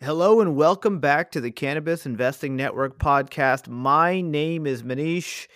[0.00, 3.66] Hello and welcome back to the Cannabis Investing Network podcast.
[3.66, 5.48] My name is Manish,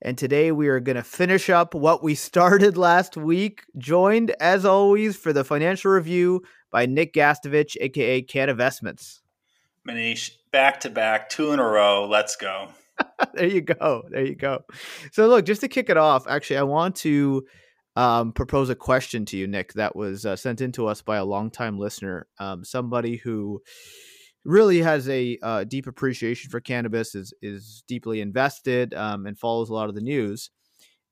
[0.00, 3.62] and today we are going to finish up what we started last week.
[3.76, 9.20] Joined, as always, for the financial review by Nick Gastovich, aka Can Investments.
[9.86, 12.08] Manish, back to back, two in a row.
[12.08, 12.68] Let's go.
[13.34, 14.04] there you go.
[14.08, 14.64] There you go.
[15.12, 17.44] So, look, just to kick it off, actually, I want to
[17.96, 21.16] um, propose a question to you, Nick, that was uh, sent in to us by
[21.16, 23.60] a longtime listener, um, somebody who
[24.44, 29.68] really has a uh, deep appreciation for cannabis, is is deeply invested, um, and follows
[29.68, 30.50] a lot of the news.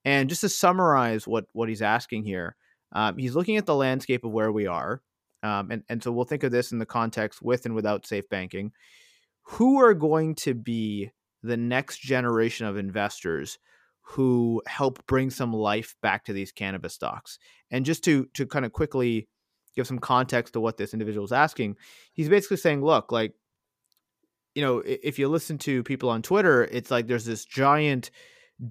[0.05, 2.57] And just to summarize what what he's asking here,
[2.93, 5.03] um, he's looking at the landscape of where we are.
[5.43, 8.29] Um, and, and so we'll think of this in the context with and without safe
[8.29, 8.73] banking.
[9.43, 11.11] Who are going to be
[11.43, 13.59] the next generation of investors
[14.11, 17.39] who help bring some life back to these cannabis stocks?
[17.71, 19.29] And just to to kind of quickly
[19.77, 21.77] give some context to what this individual is asking,
[22.13, 23.35] he's basically saying, look, like,
[24.55, 28.11] you know, if you listen to people on Twitter, it's like there's this giant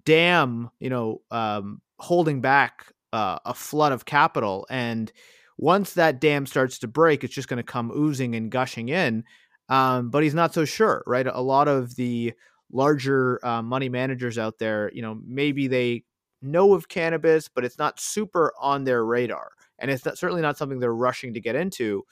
[0.06, 5.12] dam, you know, um, holding back uh, a flood of capital and
[5.58, 9.24] once that dam starts to break, it's just going to come oozing and gushing in.
[9.70, 11.28] Um, but he's not so sure, right?
[11.28, 12.34] A lot of the
[12.72, 16.04] larger uh, money managers out there, you know, maybe they
[16.42, 20.58] know of cannabis, but it's not super on their radar, and it's not, certainly not
[20.58, 22.04] something they're rushing to get into.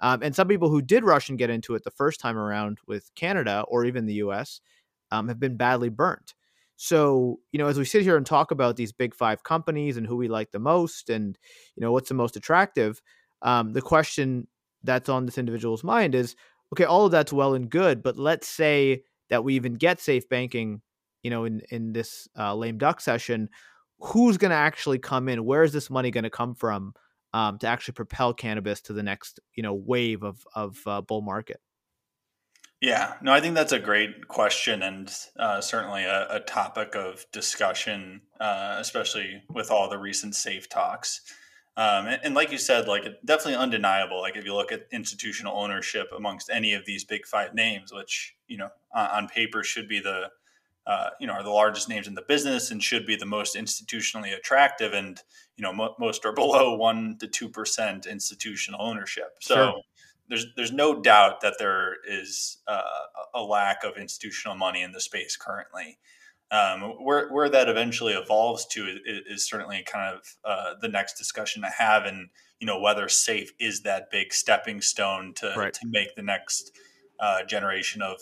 [0.00, 2.78] Um, and some people who did rush and get into it the first time around
[2.86, 4.60] with Canada or even the U.S.
[5.10, 6.34] Um, have been badly burnt.
[6.76, 10.06] So, you know, as we sit here and talk about these big five companies and
[10.06, 11.38] who we like the most and,
[11.76, 13.00] you know, what's the most attractive,
[13.42, 14.48] um, the question
[14.82, 16.34] that's on this individual's mind is
[16.72, 19.02] okay, all of that's well and good, but let's say
[19.34, 20.80] that we even get safe banking,
[21.24, 23.48] you know, in, in this uh, lame duck session,
[23.98, 25.44] who's going to actually come in?
[25.44, 26.94] Where is this money going to come from
[27.32, 31.20] um, to actually propel cannabis to the next, you know, wave of, of uh, bull
[31.20, 31.60] market?
[32.80, 37.26] Yeah, no, I think that's a great question and uh, certainly a, a, topic of
[37.32, 41.22] discussion, uh, especially with all the recent safe talks.
[41.76, 44.20] Um, and, and, like you said, like definitely undeniable.
[44.20, 48.36] Like if you look at institutional ownership amongst any of these big five names, which
[48.46, 50.28] you know on, on paper should be the
[50.86, 53.56] uh, you know are the largest names in the business and should be the most
[53.56, 55.20] institutionally attractive, and
[55.56, 59.36] you know mo- most are below one to two percent institutional ownership.
[59.40, 59.54] So.
[59.54, 59.74] Sure
[60.28, 62.82] there's there's no doubt that there is uh,
[63.34, 65.98] a lack of institutional money in the space currently.
[66.54, 71.18] Um, where where that eventually evolves to is, is certainly kind of uh, the next
[71.18, 72.28] discussion to have, and
[72.60, 75.72] you know whether safe is that big stepping stone to right.
[75.72, 76.70] to make the next
[77.18, 78.18] uh, generation of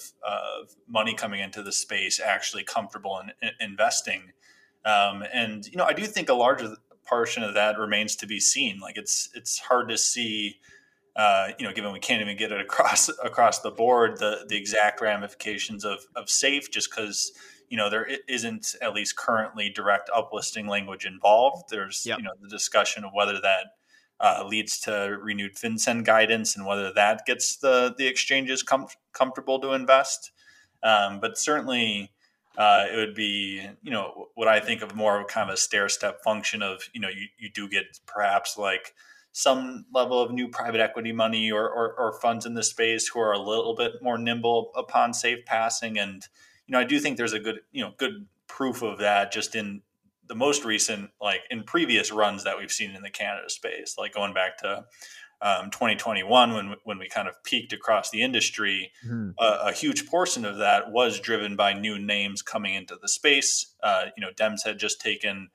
[0.89, 4.33] money coming into the space actually comfortable in, in investing.
[4.85, 6.77] Um, and you know, I do think a larger
[7.07, 8.81] portion of that remains to be seen.
[8.81, 10.57] Like it's it's hard to see
[11.15, 14.57] uh, you know, given we can't even get it across across the board, the the
[14.57, 17.33] exact ramifications of of safe, just because
[17.73, 21.71] you know there isn't at least currently direct uplisting language involved.
[21.71, 22.19] There's yep.
[22.19, 23.69] you know the discussion of whether that
[24.21, 29.59] uh, leads to renewed FinCEN guidance and whether that gets the the exchanges com- comfortable
[29.61, 30.33] to invest.
[30.83, 32.13] Um, but certainly,
[32.59, 35.57] uh, it would be you know what I think of more of kind of a
[35.57, 38.93] stair step function of you know you you do get perhaps like
[39.33, 43.19] some level of new private equity money or, or, or, funds in the space who
[43.19, 45.99] are a little bit more nimble upon safe passing.
[45.99, 46.29] And,
[46.73, 49.83] know, I do think there's a good, you know, good proof of that just in
[50.29, 54.15] the most recent, like in previous runs that we've seen in the Canada space, like
[54.15, 54.85] going back to
[55.43, 59.31] um, 2021 when, when we kind of peaked across the industry, mm-hmm.
[59.41, 63.75] a, a, huge portion of that was driven by new names coming into the space.
[63.83, 65.49] Uh, you know, Dems had just taken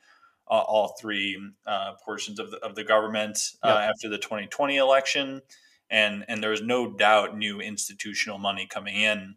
[0.50, 3.92] uh, all three uh, portions of the, of the government uh, yep.
[3.92, 5.42] after the 2020 election.
[5.90, 9.36] And, and there was no doubt new institutional money coming in.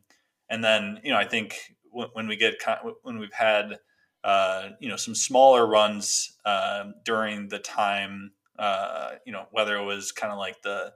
[0.49, 2.55] And then, you know, I think when we get,
[3.03, 3.79] when we've had,
[4.25, 9.85] uh, you know, some smaller runs uh, during the time, uh, you know, whether it
[9.85, 10.93] was kind of like the,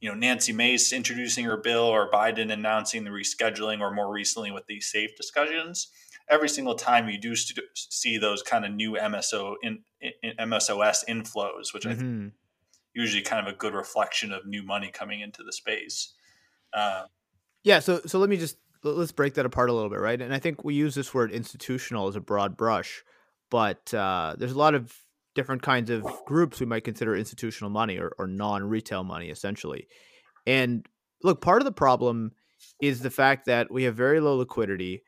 [0.00, 4.50] you know, Nancy Mace introducing her bill or Biden announcing the rescheduling or more recently
[4.50, 5.88] with these safe discussions,
[6.28, 11.04] every single time you do st- see those kind of new MSO in, in MSOS
[11.08, 11.90] inflows, which mm-hmm.
[11.90, 12.32] I think
[12.96, 16.14] usually kind of a good reflection of new money coming into the space.
[16.72, 17.04] Uh,
[17.62, 20.20] Yeah, so so let me just let's break that apart a little bit, right?
[20.20, 23.02] And I think we use this word institutional as a broad brush,
[23.50, 24.94] but uh, there's a lot of
[25.34, 29.86] different kinds of groups we might consider institutional money or, or non-retail money, essentially.
[30.46, 30.86] And
[31.22, 32.32] look, part of the problem
[32.80, 35.02] is the fact that we have very low liquidity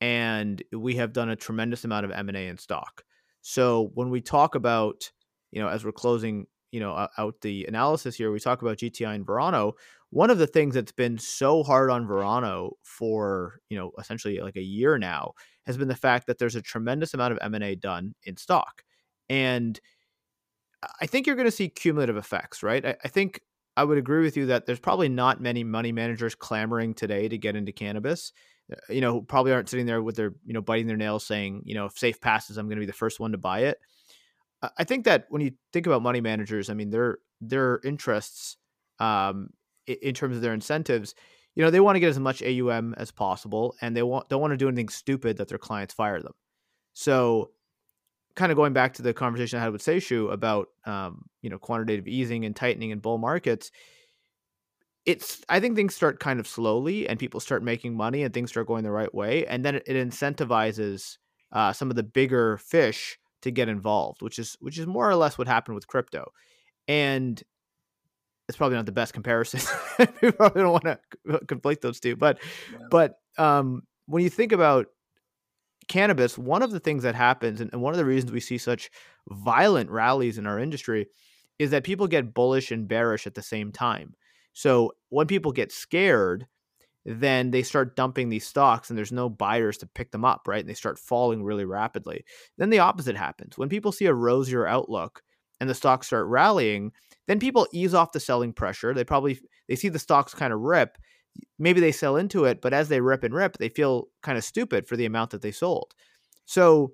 [0.00, 3.02] and we have done a tremendous amount of M&A in stock.
[3.42, 5.10] So when we talk about,
[5.50, 9.14] you know, as we're closing, you know, out the analysis here, we talk about GTI
[9.14, 9.74] and Verano.
[10.10, 14.56] One of the things that's been so hard on Verano for, you know, essentially like
[14.56, 15.32] a year now
[15.66, 18.82] has been the fact that there's a tremendous amount of M&A done in stock.
[19.28, 19.78] And
[21.00, 22.84] I think you're going to see cumulative effects, right?
[22.84, 23.40] I, I think
[23.76, 27.38] I would agree with you that there's probably not many money managers clamoring today to
[27.38, 28.32] get into cannabis.
[28.72, 31.62] Uh, you know, probably aren't sitting there with their, you know, biting their nails saying,
[31.64, 33.78] you know, if safe passes, I'm going to be the first one to buy it.
[34.76, 38.56] I think that when you think about money managers, I mean, their their interests,
[38.98, 39.50] um,
[39.86, 41.14] in terms of their incentives,
[41.54, 44.40] you know, they want to get as much AUM as possible, and they want don't
[44.40, 46.34] want to do anything stupid that their clients fire them.
[46.92, 47.52] So
[48.36, 51.58] kind of going back to the conversation I had with Seishu about um, you know
[51.58, 53.70] quantitative easing and tightening in bull markets,
[55.06, 58.50] it's I think things start kind of slowly and people start making money and things
[58.50, 61.16] start going the right way, and then it, it incentivizes
[61.52, 65.14] uh, some of the bigger fish to get involved, which is which is more or
[65.14, 66.30] less what happened with crypto,
[66.88, 67.42] and
[68.48, 69.60] it's probably not the best comparison.
[70.22, 70.98] we probably don't want to
[71.46, 72.38] conflate those two, but
[72.72, 72.78] yeah.
[72.90, 74.86] but um, when you think about
[75.88, 78.90] cannabis, one of the things that happens, and, one of the reasons we see such
[79.28, 81.06] violent rallies in our industry,
[81.58, 84.14] is that people get bullish and bearish at the same time.
[84.52, 86.46] So when people get scared,
[87.10, 90.60] then they start dumping these stocks and there's no buyers to pick them up, right?
[90.60, 92.24] And they start falling really rapidly.
[92.58, 93.58] Then the opposite happens.
[93.58, 95.22] When people see a rosier outlook
[95.60, 96.92] and the stocks start rallying,
[97.26, 98.94] then people ease off the selling pressure.
[98.94, 100.96] They probably they see the stocks kind of rip
[101.58, 104.44] maybe they sell into it, but as they rip and rip, they feel kind of
[104.44, 105.94] stupid for the amount that they sold.
[106.46, 106.92] So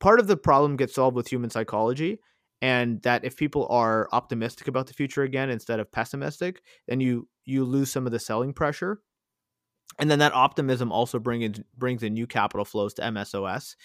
[0.00, 2.20] part of the problem gets solved with human psychology.
[2.62, 7.28] And that if people are optimistic about the future again instead of pessimistic, then you
[7.44, 9.00] you lose some of the selling pressure.
[9.98, 13.76] And then that optimism also brings brings in new capital flows to MSOS.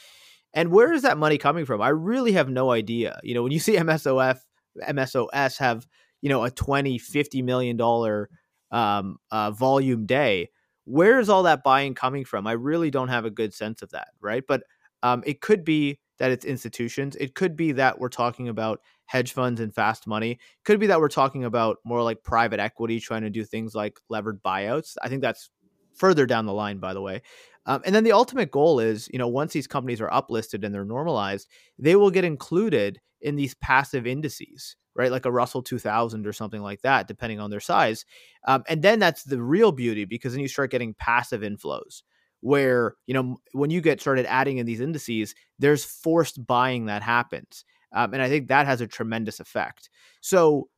[0.53, 1.81] And where is that money coming from?
[1.81, 3.19] I really have no idea.
[3.23, 4.39] You know, when you see MSOF,
[4.87, 5.87] MSOS have,
[6.21, 8.29] you know, a 20, 50 million dollar
[8.71, 10.49] um, uh, volume day.
[10.85, 12.47] Where is all that buying coming from?
[12.47, 14.43] I really don't have a good sense of that, right?
[14.47, 14.63] But
[15.03, 17.15] um, it could be that it's institutions.
[17.15, 20.39] It could be that we're talking about hedge funds and fast money.
[20.65, 23.99] Could be that we're talking about more like private equity trying to do things like
[24.09, 24.97] levered buyouts.
[25.01, 25.49] I think that's
[25.99, 27.21] further down the line, by the way.
[27.65, 30.73] Um, and then the ultimate goal is, you know, once these companies are uplisted and
[30.73, 31.47] they're normalized,
[31.77, 35.11] they will get included in these passive indices, right?
[35.11, 38.05] Like a Russell 2000 or something like that, depending on their size.
[38.47, 42.01] Um, and then that's the real beauty because then you start getting passive inflows
[42.41, 47.03] where, you know, when you get started adding in these indices, there's forced buying that
[47.03, 47.65] happens.
[47.93, 49.89] Um, and I think that has a tremendous effect.
[50.21, 50.69] So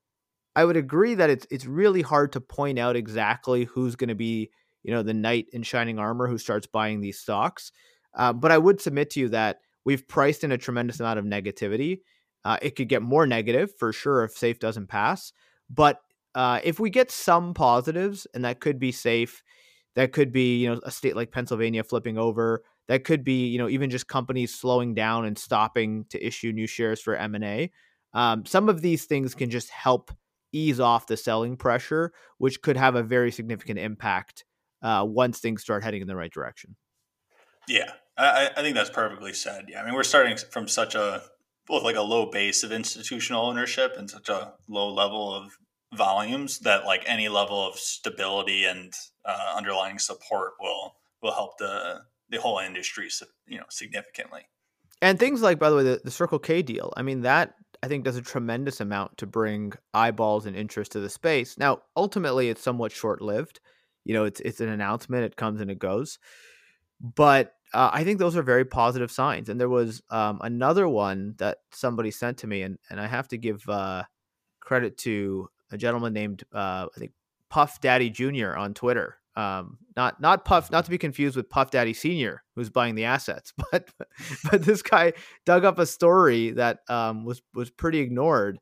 [0.56, 4.15] I would agree that it's it's really hard to point out exactly who's going to
[4.15, 4.51] be,
[4.83, 7.72] you know, the knight in shining armor who starts buying these stocks.
[8.16, 11.25] Uh, but I would submit to you that we've priced in a tremendous amount of
[11.25, 12.00] negativity
[12.44, 15.31] uh, it could get more negative for sure if safe doesn't pass.
[15.69, 16.00] But
[16.33, 19.44] uh, if we get some positives, and that could be safe,
[19.96, 23.58] that could be you know a state like Pennsylvania flipping over, that could be you
[23.58, 27.44] know even just companies slowing down and stopping to issue new shares for M and
[27.44, 27.72] A.
[28.13, 30.12] Um, some of these things can just help
[30.51, 34.44] ease off the selling pressure, which could have a very significant impact
[34.81, 36.75] uh, once things start heading in the right direction.
[37.67, 39.65] Yeah, I, I think that's perfectly said.
[39.69, 41.23] Yeah, I mean we're starting from such a
[41.69, 45.57] with like a low base of institutional ownership and such a low level of
[45.93, 48.93] volumes that like any level of stability and
[49.25, 53.09] uh, underlying support will will help the the whole industry
[53.45, 54.41] you know significantly
[55.01, 57.88] and things like by the way the, the circle k deal i mean that i
[57.89, 62.47] think does a tremendous amount to bring eyeballs and interest to the space now ultimately
[62.47, 63.59] it's somewhat short lived
[64.03, 66.20] you know it's it's an announcement it comes and it goes
[67.01, 69.50] but uh, I think those are very positive signs.
[69.50, 73.27] And there was um, another one that somebody sent to me, and, and I have
[73.29, 74.03] to give uh,
[74.60, 77.12] credit to a gentleman named uh, I think
[77.50, 78.55] Puff Daddy Jr.
[78.55, 79.17] on Twitter.
[79.38, 83.05] Um, not not Puff, not to be confused with Puff Daddy Senior, who's buying the
[83.05, 83.89] assets, but
[84.51, 85.13] but this guy
[85.46, 88.60] dug up a story that um, was was pretty ignored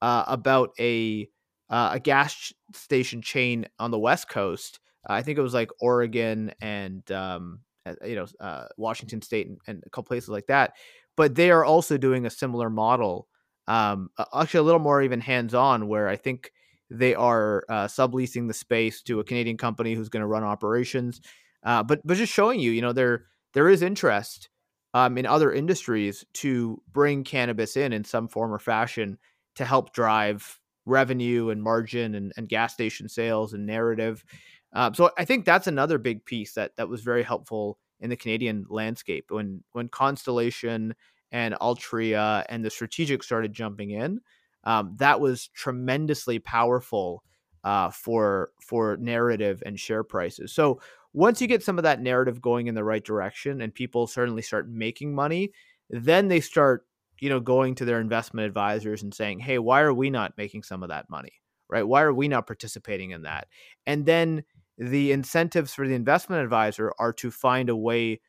[0.00, 1.28] uh, about a
[1.70, 4.80] uh, a gas station chain on the West Coast.
[5.06, 7.60] I think it was like Oregon and um,
[8.04, 10.74] you know, uh, Washington State and, and, a couple places like that.
[11.16, 13.28] But they are also doing a similar model,
[13.68, 16.52] um, actually a little more even hands on, where I think
[16.90, 21.20] they are uh, subleasing the space to a Canadian company who's going to run operations.
[21.62, 24.50] Uh, but but just showing you, you know, there there is interest
[24.94, 29.18] um, in other industries to bring cannabis in in some form or fashion
[29.56, 34.24] to help drive revenue and margin and, and gas station sales and narrative.
[34.72, 38.16] Um, so I think that's another big piece that that was very helpful in the
[38.16, 40.94] Canadian landscape when when Constellation
[41.32, 44.20] and Altria and the strategic started jumping in.
[44.64, 47.22] Um, that was tremendously powerful
[47.64, 50.52] uh, for for narrative and share prices.
[50.52, 50.80] So
[51.12, 54.42] once you get some of that narrative going in the right direction and people certainly
[54.42, 55.50] start making money,
[55.90, 56.85] then they start
[57.20, 60.62] you know going to their investment advisors and saying, "Hey, why are we not making
[60.62, 61.32] some of that money?"
[61.68, 61.86] Right?
[61.86, 63.48] Why are we not participating in that?
[63.86, 64.44] And then
[64.78, 68.20] the incentives for the investment advisor are to find a way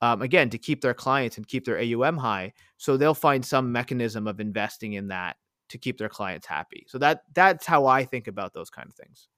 [0.00, 2.52] um, again to keep their clients and keep their AUM high.
[2.76, 5.36] So they'll find some mechanism of investing in that
[5.70, 6.84] to keep their clients happy.
[6.88, 9.28] So that that's how I think about those kind of things.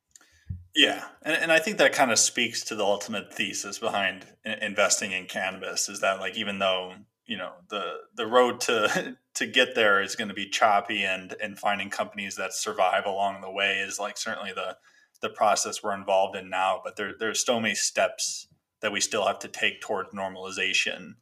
[0.74, 5.12] Yeah, and, and I think that kind of speaks to the ultimate thesis behind investing
[5.12, 6.94] in cannabis is that like even though
[7.26, 11.34] you know the the road to to get there is going to be choppy and
[11.42, 14.76] and finding companies that survive along the way is like certainly the
[15.20, 18.48] the process we're involved in now, but there, there's so many steps
[18.80, 21.14] that we still have to take towards normalization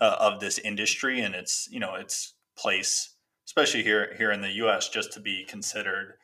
[0.00, 3.14] uh, of this industry and its you know its place,
[3.46, 4.88] especially here here in the U.S.
[4.88, 6.14] Just to be considered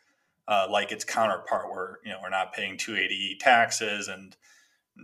[0.49, 4.37] uh, like its counterpart, where you know we're not paying 280 taxes and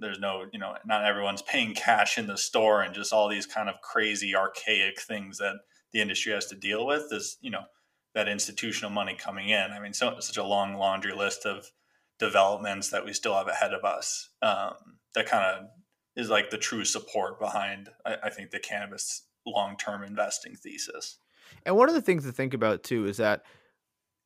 [0.00, 3.46] there's no you know not everyone's paying cash in the store and just all these
[3.46, 5.56] kind of crazy archaic things that
[5.92, 7.64] the industry has to deal with is you know
[8.14, 9.70] that institutional money coming in.
[9.70, 11.70] I mean, so such a long laundry list of
[12.18, 14.28] developments that we still have ahead of us.
[14.42, 14.74] Um,
[15.14, 15.68] that kind of
[16.14, 21.18] is like the true support behind, I, I think, the cannabis long term investing thesis.
[21.64, 23.44] And one of the things to think about too is that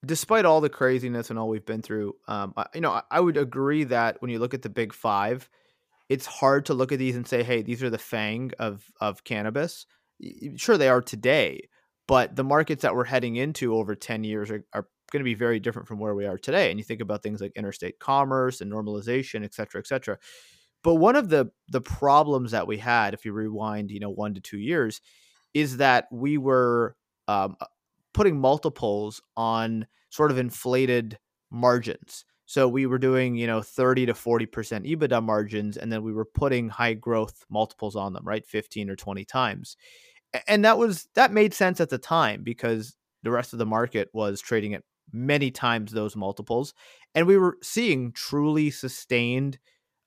[0.07, 3.21] despite all the craziness and all we've been through, um, I, you know, I, I
[3.21, 5.49] would agree that when you look at the big five,
[6.09, 9.25] it's hard to look at these and say, "Hey, these are the fang of of
[9.25, 9.87] cannabis."
[10.57, 11.69] Sure, they are today,
[12.09, 15.35] but the markets that we're heading into over ten years are, are going to be
[15.35, 16.71] very different from where we are today.
[16.71, 20.19] And you think about things like interstate commerce and normalization, et cetera, et cetera.
[20.83, 24.35] But one of the the problems that we had, if you rewind, you know, one
[24.35, 25.01] to two years,
[25.55, 26.97] is that we were
[27.29, 27.57] um,
[28.17, 31.19] putting multiples on sort of inflated
[31.51, 32.25] margins.
[32.47, 36.25] So we were doing, you know, 30 to 40% EBITDA margins, and then we were
[36.25, 38.47] putting high growth multiples on them, right?
[38.47, 39.77] 15 or 20 times.
[40.49, 44.09] And that was that made sense at the time because the rest of the market
[44.15, 44.83] was trading at
[45.13, 46.73] many times those multiples.
[47.15, 49.59] And we were seeing truly sustained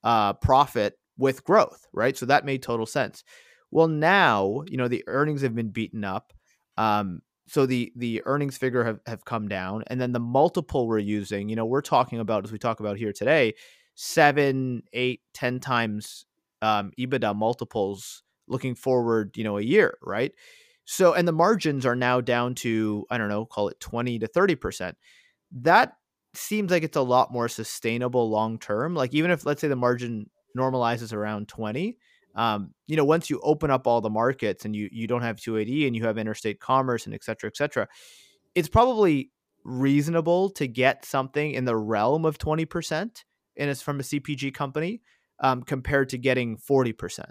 [0.04, 2.18] uh, profit with growth, right?
[2.18, 3.24] So that made total sense.
[3.70, 6.34] Well, now, you know, the earnings have been beaten up.
[6.78, 11.00] Um, so the the earnings figure have, have come down and then the multiple we're
[11.00, 13.53] using you know we're talking about as we talk about here today
[13.96, 16.25] seven eight ten times
[16.62, 20.34] um, ebitda multiples looking forward you know a year right
[20.91, 24.27] so, and the margins are now down to, I don't know, call it 20 to
[24.27, 24.96] 30%.
[25.51, 25.94] That
[26.34, 28.96] seems like it's a lot more sustainable long term.
[28.96, 31.96] Like, even if, let's say, the margin normalizes around 20,
[32.39, 35.36] um, you know, once you open up all the markets and you, you don't have
[35.36, 37.86] 280 and you have interstate commerce and et cetera, et cetera,
[38.55, 39.29] it's probably
[39.65, 43.01] reasonable to get something in the realm of 20%
[43.58, 45.01] and it's from a CPG company
[45.41, 47.25] um, compared to getting 40%,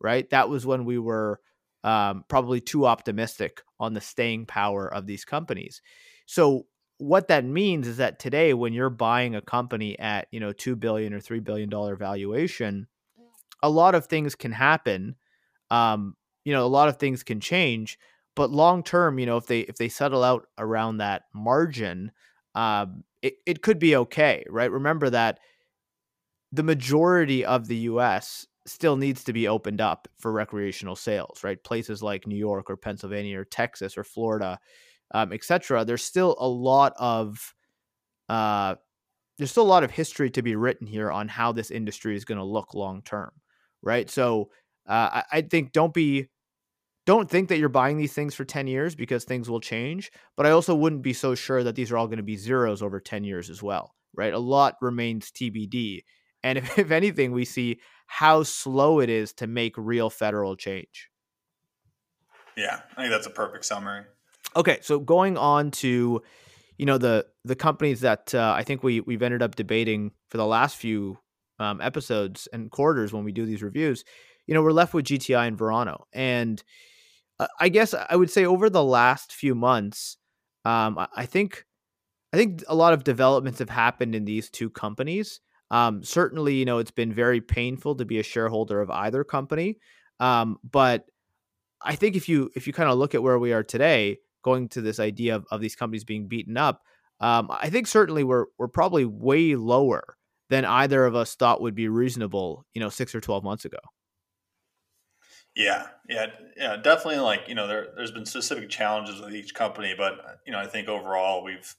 [0.00, 0.28] right?
[0.30, 1.38] That was when we were
[1.84, 5.80] um, probably too optimistic on the staying power of these companies.
[6.26, 6.66] So
[6.98, 10.76] what that means is that today, when you're buying a company at you know two
[10.76, 12.88] billion or three billion dollar valuation,
[13.62, 15.16] a lot of things can happen.
[15.70, 17.98] Um, you know, a lot of things can change,
[18.34, 22.12] but long term, you know, if they if they settle out around that margin,
[22.54, 24.70] um, it it could be okay, right?
[24.70, 25.38] Remember that
[26.52, 31.62] the majority of the U.S still needs to be opened up for recreational sales, right?
[31.62, 34.58] Places like New York or Pennsylvania or Texas or Florida,
[35.12, 35.84] um, etc.
[35.84, 37.54] There's still a lot of
[38.28, 38.76] uh,
[39.38, 42.24] there's still a lot of history to be written here on how this industry is
[42.24, 43.30] going to look long term,
[43.82, 44.08] right?
[44.08, 44.50] So
[44.88, 46.28] uh, I, I think don't be
[47.06, 50.46] don't think that you're buying these things for 10 years because things will change but
[50.46, 53.00] i also wouldn't be so sure that these are all going to be zeros over
[53.00, 56.02] 10 years as well right a lot remains tbd
[56.42, 61.10] and if, if anything we see how slow it is to make real federal change.
[62.56, 64.04] Yeah, I think that's a perfect summary.
[64.56, 66.22] Okay, so going on to
[66.76, 70.38] you know the the companies that uh, I think we we've ended up debating for
[70.38, 71.18] the last few
[71.60, 74.04] um, episodes and quarters when we do these reviews,
[74.46, 76.62] you know, we're left with GTI and Verano, and
[77.38, 80.16] uh, I guess I would say over the last few months,
[80.64, 81.64] um, I think
[82.32, 85.40] I think a lot of developments have happened in these two companies.
[85.70, 89.78] Um, certainly, you know, it's been very painful to be a shareholder of either company.
[90.18, 91.06] Um, but
[91.82, 94.68] I think if you if you kind of look at where we are today, going
[94.70, 96.82] to this idea of, of these companies being beaten up,
[97.20, 100.16] um, I think certainly we're we're probably way lower
[100.50, 103.78] than either of us thought would be reasonable, you know, six or twelve months ago.
[105.56, 106.26] Yeah, yeah,
[106.56, 107.18] yeah, definitely.
[107.18, 110.66] Like you know, there there's been specific challenges with each company, but you know, I
[110.66, 111.74] think overall we've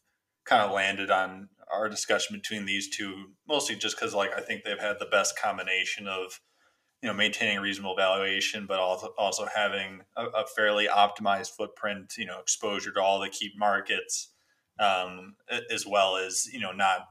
[0.45, 4.63] kind of landed on our discussion between these two, mostly just because like I think
[4.63, 6.41] they've had the best combination of
[7.01, 12.25] you know maintaining reasonable valuation, but also also having a, a fairly optimized footprint, you
[12.25, 14.33] know, exposure to all the key markets,
[14.79, 15.35] um,
[15.71, 17.07] as well as you know not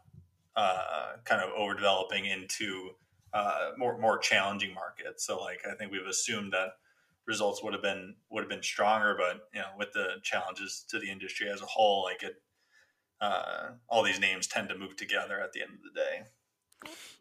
[0.56, 2.90] uh, kind of overdeveloping into
[3.32, 5.24] uh, more more challenging markets.
[5.26, 6.70] So like I think we've assumed that
[7.26, 10.98] results would have been would have been stronger, but you know with the challenges to
[10.98, 12.42] the industry as a whole, like it
[13.20, 16.22] uh, all these names tend to move together at the end of the day.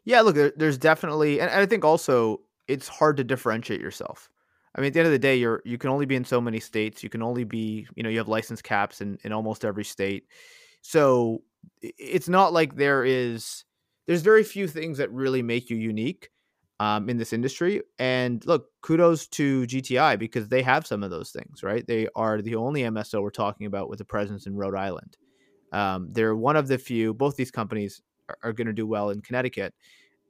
[0.04, 4.30] Yeah, look, there, there's definitely, and I think also it's hard to differentiate yourself.
[4.74, 6.40] I mean, at the end of the day, you're you can only be in so
[6.40, 7.02] many states.
[7.02, 10.26] You can only be, you know, you have license caps in in almost every state.
[10.80, 11.42] So
[11.82, 13.64] it's not like there is.
[14.06, 16.30] There's very few things that really make you unique
[16.80, 17.82] um, in this industry.
[17.98, 21.86] And look, kudos to GTI because they have some of those things, right?
[21.86, 25.16] They are the only MSO we're talking about with a presence in Rhode Island.
[25.72, 27.14] Um, they're one of the few.
[27.14, 29.74] Both these companies are, are going to do well in Connecticut,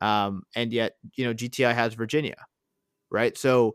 [0.00, 2.36] um, and yet you know GTI has Virginia,
[3.10, 3.38] right?
[3.38, 3.74] So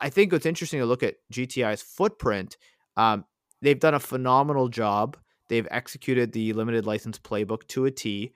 [0.00, 2.56] I think what's interesting to look at GTI's footprint.
[2.96, 3.24] Um,
[3.62, 5.16] they've done a phenomenal job.
[5.48, 8.32] They've executed the limited license playbook to a T,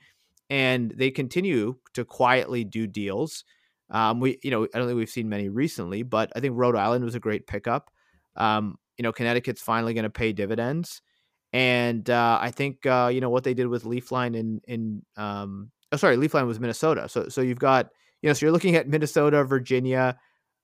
[0.48, 3.44] and they continue to quietly do deals.
[3.90, 6.76] Um, we, you know, I don't think we've seen many recently, but I think Rhode
[6.76, 7.90] Island was a great pickup.
[8.36, 11.02] Um, you know, Connecticut's finally going to pay dividends.
[11.52, 15.70] And uh, I think uh, you know what they did with Leafline in in um,
[15.90, 17.08] oh sorry Leafline was Minnesota.
[17.08, 17.88] So so you've got
[18.22, 20.16] you know so you're looking at Minnesota, Virginia.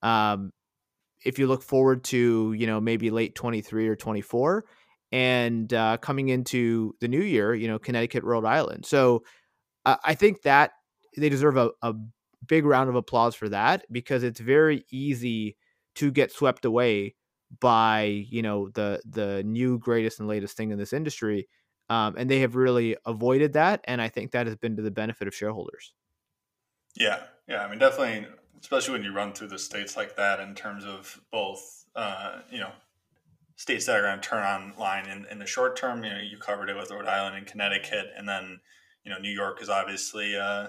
[0.03, 0.53] Um,
[1.25, 4.64] if you look forward to you know maybe late 23 or 24
[5.16, 8.85] and uh, coming into the new year you know connecticut rhode island.
[8.85, 9.24] So
[9.87, 10.72] uh, i think that
[11.16, 11.94] they deserve a, a
[12.46, 15.57] big round of applause for that because it's very easy
[15.94, 17.14] to get swept away
[17.61, 21.48] by you know the the new greatest and latest thing in this industry
[21.88, 24.90] um, and they have really avoided that and i think that has been to the
[24.90, 25.94] benefit of shareholders.
[26.94, 28.26] Yeah yeah i mean definitely
[28.61, 32.59] especially when you run through the states like that in terms of both uh, you
[32.59, 32.72] know
[33.57, 36.38] states that are going to turn online in, in the short term you know you
[36.38, 38.61] covered it with rhode island and connecticut and then
[39.05, 40.69] you know new york is obviously uh,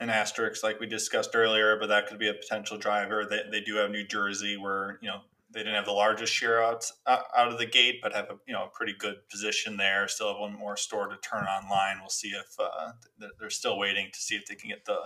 [0.00, 3.60] an asterisk like we discussed earlier but that could be a potential driver they, they
[3.60, 5.20] do have new jersey where you know
[5.52, 8.52] they didn't have the largest share out, out of the gate, but have a you
[8.52, 10.08] know a pretty good position there.
[10.08, 11.98] Still have one more store to turn online.
[12.00, 12.92] We'll see if uh,
[13.38, 14.98] they're still waiting to see if they can get the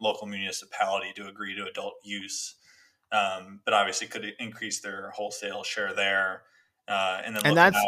[0.00, 2.56] local municipality to agree to adult use.
[3.12, 6.42] Um, but obviously, could increase their wholesale share there.
[6.88, 7.78] Uh, and then and that's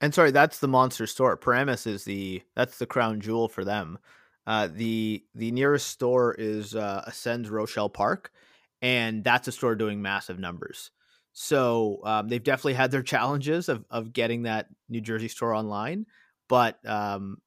[0.00, 1.36] and sorry, that's the monster store.
[1.36, 3.98] Paramus is the that's the crown jewel for them.
[4.46, 8.32] Uh, the the nearest store is uh, Ascends Rochelle Park,
[8.80, 10.90] and that's a store doing massive numbers.
[11.32, 16.06] So um, they've definitely had their challenges of of getting that New Jersey store online,
[16.48, 17.38] but um,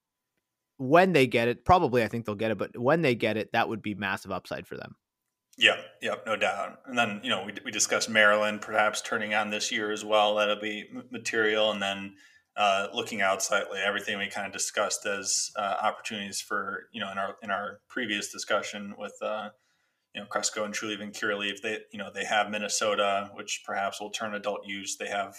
[0.77, 2.57] when they get it, probably I think they'll get it.
[2.57, 4.95] But when they get it, that would be massive upside for them.
[5.61, 6.79] Yeah, yeah, no doubt.
[6.87, 10.35] And then you know we we discussed Maryland perhaps turning on this year as well.
[10.35, 12.15] That'll be material, and then.
[12.57, 17.09] Uh, looking out slightly, everything we kind of discussed as uh, opportunities for you know
[17.09, 19.47] in our in our previous discussion with uh,
[20.13, 21.61] you know Cresco and Trulieve and Curaleaf.
[21.61, 24.97] They you know they have Minnesota, which perhaps will turn adult use.
[24.97, 25.37] They have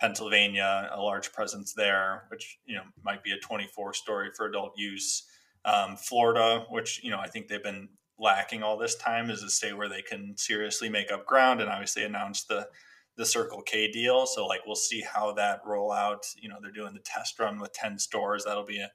[0.00, 4.72] Pennsylvania, a large presence there, which you know might be a 24 story for adult
[4.78, 5.24] use.
[5.66, 9.50] Um, Florida, which you know I think they've been lacking all this time, is a
[9.50, 12.68] state where they can seriously make up ground, and obviously announced the
[13.16, 14.26] the Circle K deal.
[14.26, 16.26] So like we'll see how that roll out.
[16.36, 18.44] You know they're doing the test run with 10 stores.
[18.44, 18.90] That'll be a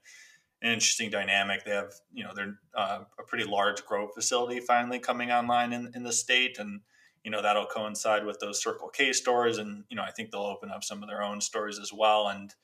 [0.62, 1.64] an interesting dynamic.
[1.64, 5.90] They have, you know, they're uh, a pretty large grow facility finally coming online in,
[5.94, 6.58] in the state.
[6.58, 6.80] And,
[7.24, 9.58] you know, that'll coincide with those Circle K stores.
[9.58, 12.28] And, you know, I think they'll open up some of their own stores as well.
[12.28, 12.54] And,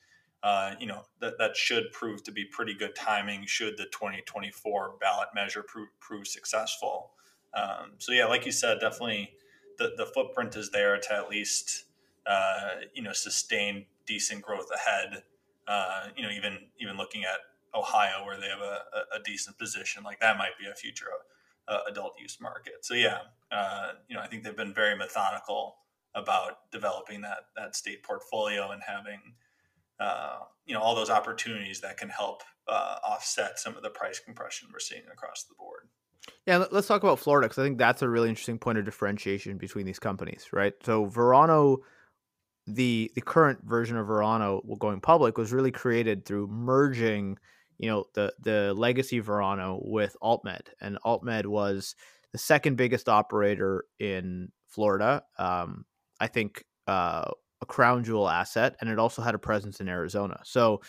[0.42, 4.94] uh, you know, that, that should prove to be pretty good timing should the 2024
[5.00, 7.10] ballot measure prove, prove successful.
[7.54, 9.32] Um, so, yeah, like you said, definitely
[9.78, 11.84] the, the footprint is there to at least,
[12.26, 15.22] uh, you know, sustain decent growth ahead.
[15.66, 17.40] Uh, you know, even even looking at
[17.74, 18.82] Ohio, where they have a,
[19.16, 21.06] a, decent position, like that might be a future
[21.66, 22.84] uh, adult use market.
[22.84, 23.18] So yeah,
[23.50, 25.78] uh, you know, I think they've been very methodical
[26.14, 29.20] about developing that that state portfolio and having
[30.00, 34.18] uh, you know all those opportunities that can help uh, offset some of the price
[34.18, 35.88] compression we're seeing across the board.
[36.46, 39.58] Yeah, let's talk about Florida because I think that's a really interesting point of differentiation
[39.58, 40.74] between these companies, right?
[40.84, 41.78] So Verano,
[42.66, 47.38] the the current version of Verano going public was really created through merging,
[47.78, 51.94] you know, the the legacy Verano with AltMed, and AltMed was
[52.32, 55.22] the second biggest operator in Florida.
[55.38, 55.84] Um,
[56.20, 57.30] I think uh,
[57.62, 60.40] a crown jewel asset, and it also had a presence in Arizona.
[60.44, 60.82] So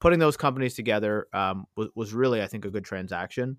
[0.00, 3.58] putting those companies together um, was, was really, I think, a good transaction.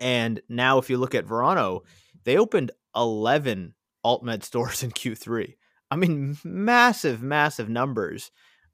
[0.00, 1.82] And now, if you look at Verano,
[2.24, 5.54] they opened 11 AltMed stores in Q3.
[5.90, 8.30] I mean, massive, massive numbers.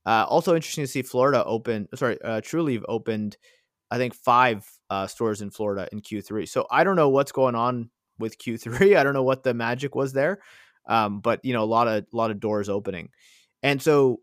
[0.07, 1.88] Uh, also interesting to see Florida open.
[1.94, 3.37] Sorry, uh, Trulieve opened,
[3.90, 6.49] I think, five uh, stores in Florida in Q3.
[6.49, 8.97] So I don't know what's going on with Q3.
[8.99, 10.38] I don't know what the magic was there,
[10.88, 13.11] um, but you know, a lot of a lot of doors opening,
[13.62, 14.20] and so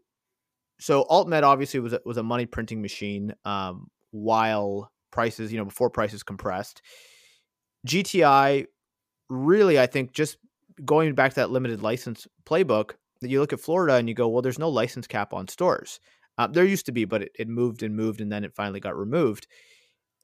[0.80, 5.66] so AltMed obviously was a, was a money printing machine um, while prices, you know,
[5.66, 6.82] before prices compressed.
[7.88, 8.66] GTI
[9.30, 10.38] really, I think, just
[10.84, 14.28] going back to that limited license playbook, that you look at Florida and you go,
[14.28, 16.00] well, there's no license cap on stores.
[16.38, 18.82] Uh, there used to be, but it, it moved and moved, and then it finally
[18.82, 19.48] got removed.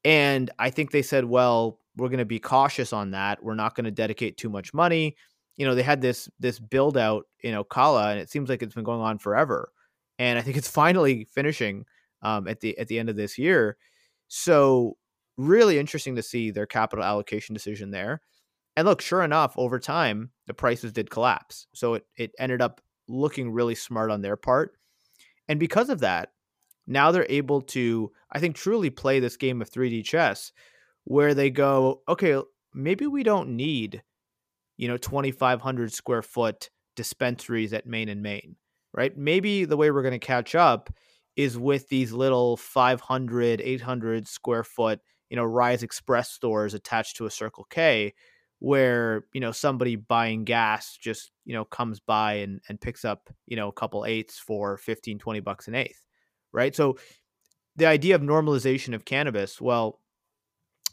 [0.03, 3.43] And I think they said, well, we're going to be cautious on that.
[3.43, 5.15] We're not going to dedicate too much money.
[5.57, 8.75] You know, they had this this build out in Ocala, and it seems like it's
[8.75, 9.71] been going on forever.
[10.19, 11.85] And I think it's finally finishing
[12.21, 13.77] um, at the at the end of this year.
[14.27, 14.97] So
[15.37, 18.21] really interesting to see their capital allocation decision there.
[18.77, 21.67] And look, sure enough, over time the prices did collapse.
[21.73, 24.77] So it it ended up looking really smart on their part.
[25.47, 26.29] And because of that,
[26.87, 30.51] now they're able to, I think, truly play this game of 3D chess
[31.03, 32.41] where they go, okay,
[32.73, 34.03] maybe we don't need,
[34.77, 38.55] you know, 2,500 square foot dispensaries at Main and Main,
[38.93, 39.15] right?
[39.17, 40.89] Maybe the way we're going to catch up
[41.35, 47.25] is with these little 500, 800 square foot, you know, Rise Express stores attached to
[47.25, 48.13] a Circle K
[48.59, 53.29] where, you know, somebody buying gas just, you know, comes by and, and picks up,
[53.47, 56.05] you know, a couple eighths for 15, 20 bucks an eighth,
[56.51, 56.75] right?
[56.75, 56.97] So
[57.75, 59.99] the idea of normalization of cannabis, well,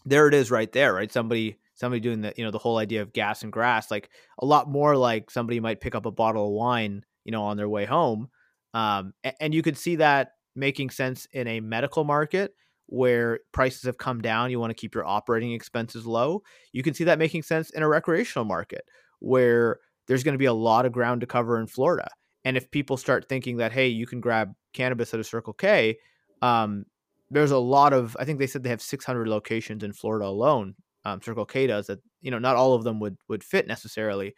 [0.06, 1.12] there it is right there, right?
[1.12, 4.44] Somebody somebody doing the you know the whole idea of gas and grass, like a
[4.44, 7.68] lot more like somebody might pick up a bottle of wine, you know, on their
[7.68, 8.28] way home,
[8.74, 12.54] um, and, you could see that making sense in a medical market
[12.86, 14.50] where prices have come down.
[14.50, 16.42] You want to keep your operating expenses low.
[16.72, 18.84] You can see that making sense in a recreational market
[19.20, 22.08] where there's going to be a lot of ground to cover in Florida.
[22.44, 25.98] And if people start thinking that, hey, you can grab cannabis at a Circle K,
[26.40, 26.84] um,
[27.30, 30.74] there's a lot of I think they said they have 600 locations in Florida alone.
[31.12, 32.00] Um, Circle K does that.
[32.20, 34.34] You know, not all of them would would fit necessarily,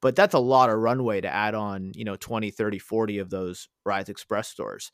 [0.00, 1.92] but that's a lot of runway to add on.
[1.94, 4.90] You know, 20, 30, 40 of those Rise Express stores.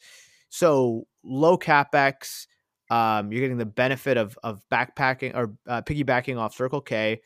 [0.48, 2.46] So low capex.
[2.90, 7.20] Um, you're getting the benefit of of backpacking or uh, piggybacking off Circle K,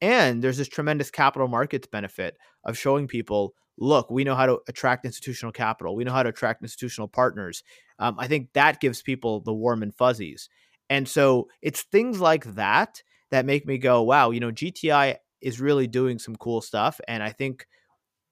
[0.00, 4.60] and there's this tremendous capital markets benefit of showing people, look, we know how to
[4.68, 5.96] attract institutional capital.
[5.96, 7.64] We know how to attract institutional partners
[8.00, 10.48] um, I think that gives people the warm and fuzzies.
[10.88, 15.60] And so it's things like that that make me go, wow, you know, GTI is
[15.60, 17.00] really doing some cool stuff.
[17.08, 17.66] And I think,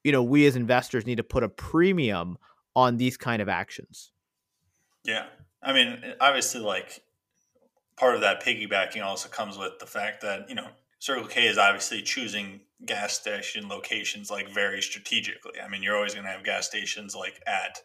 [0.04, 2.38] you know, we as investors need to put a premium
[2.74, 4.12] on these kind of actions.
[5.04, 5.26] Yeah.
[5.62, 7.02] I mean, eh, obviously, like
[7.96, 10.68] part of that piggybacking also comes with the fact that, you know,
[11.00, 15.60] Circle K is obviously choosing gas station locations like very strategically.
[15.64, 17.78] I mean, you're always going to have gas stations like at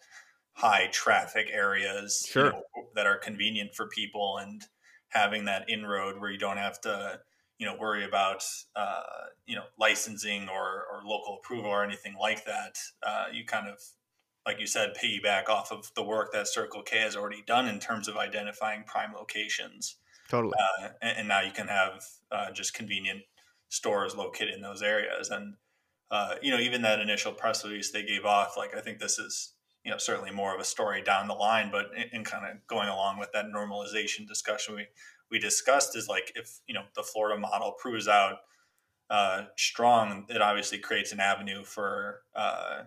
[0.54, 2.46] high traffic areas sure.
[2.46, 2.64] you know,
[2.96, 4.64] that are convenient for people and
[5.14, 7.20] having that inroad where you don't have to
[7.60, 8.44] you know worry about
[8.76, 9.02] uh,
[9.46, 12.78] you know licensing or, or local approval or anything like that.
[13.06, 13.80] Uh, you kind of
[14.46, 17.80] like you said piggyback off of the work that circle k has already done in
[17.80, 19.98] terms of identifying prime locations.
[20.30, 20.54] Totally.
[20.58, 23.22] Uh, and, and, now you can have uh, just convenient
[23.70, 25.30] stores located in those areas.
[25.30, 25.56] And
[26.14, 29.18] uh, you know even that initial press release they gave off like i think this
[29.18, 29.53] is
[29.84, 32.66] you know certainly more of a story down the line but in, in kind of
[32.68, 34.86] going along with that normalization discussion we
[35.32, 38.38] we discussed is like if you know the florida model proves out
[39.10, 42.84] uh, strong it obviously creates an avenue for uh,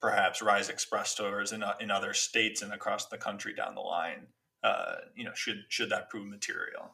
[0.00, 3.80] perhaps rise express stores in, uh, in other states and across the country down the
[3.80, 4.26] line
[4.62, 6.90] uh, you know should should that prove material.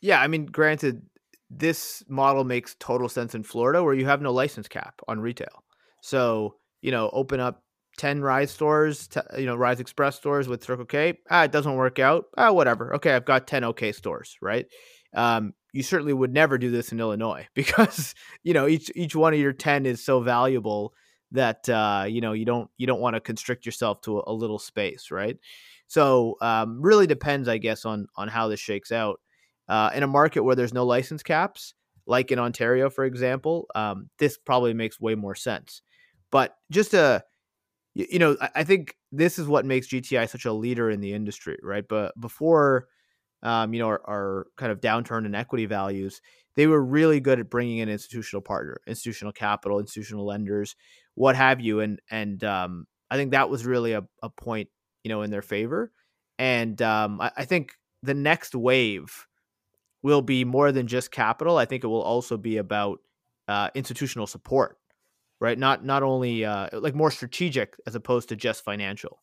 [0.00, 1.02] Yeah i mean granted
[1.50, 5.62] this model makes total sense in florida where you have no license cap on retail.
[6.00, 7.63] So you know open up
[7.96, 11.18] 10 Rise stores, t- you know, Rise Express stores with Circle K.
[11.30, 12.26] Ah, it doesn't work out.
[12.36, 12.94] Ah, whatever.
[12.96, 14.66] Okay, I've got 10 OK stores, right?
[15.14, 19.34] Um, you certainly would never do this in Illinois because, you know, each each one
[19.34, 20.94] of your 10 is so valuable
[21.32, 24.32] that uh, you know you don't you don't want to constrict yourself to a, a
[24.32, 25.36] little space, right?
[25.86, 29.20] So um, really depends, I guess, on on how this shakes out.
[29.68, 31.74] Uh, in a market where there's no license caps,
[32.06, 35.82] like in Ontario, for example, um, this probably makes way more sense.
[36.30, 37.24] But just to,
[37.94, 41.58] you know, I think this is what makes GTI such a leader in the industry,
[41.62, 41.84] right?
[41.88, 42.88] But before,
[43.42, 46.20] um, you know, our, our, kind of downturn in equity values,
[46.56, 50.74] they were really good at bringing in institutional partner, institutional capital, institutional lenders,
[51.14, 54.68] what have you, and and um, I think that was really a, a point,
[55.04, 55.92] you know, in their favor.
[56.38, 59.26] And um, I, I think the next wave
[60.02, 61.56] will be more than just capital.
[61.56, 62.98] I think it will also be about
[63.46, 64.78] uh, institutional support,
[65.44, 65.58] right?
[65.58, 69.22] Not not only uh, like more strategic as opposed to just financial.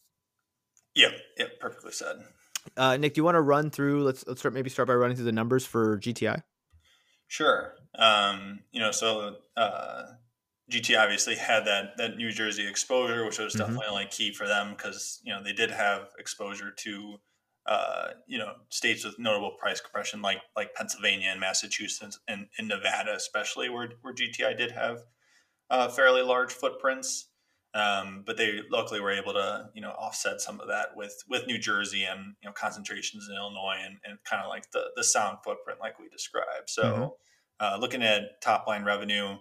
[0.93, 2.17] Yeah, yeah, perfectly said.
[2.77, 4.03] Uh, Nick, do you want to run through?
[4.03, 6.43] Let's let's start maybe start by running through the numbers for GTI.
[7.27, 7.73] Sure.
[7.97, 10.03] Um, you know, so uh,
[10.71, 13.73] GT obviously had that that New Jersey exposure, which was mm-hmm.
[13.73, 17.15] definitely like key for them because you know they did have exposure to
[17.65, 22.67] uh, you know states with notable price compression like like Pennsylvania and Massachusetts and, and
[22.67, 24.99] Nevada especially where where GTI did have
[25.71, 27.27] uh, fairly large footprints.
[27.73, 31.47] Um, but they luckily were able to you know offset some of that with with
[31.47, 35.03] New Jersey and you know concentrations in Illinois and, and kind of like the the
[35.03, 36.67] sound footprint like we described.
[36.67, 37.05] So mm-hmm.
[37.61, 39.37] uh, looking at top line revenue,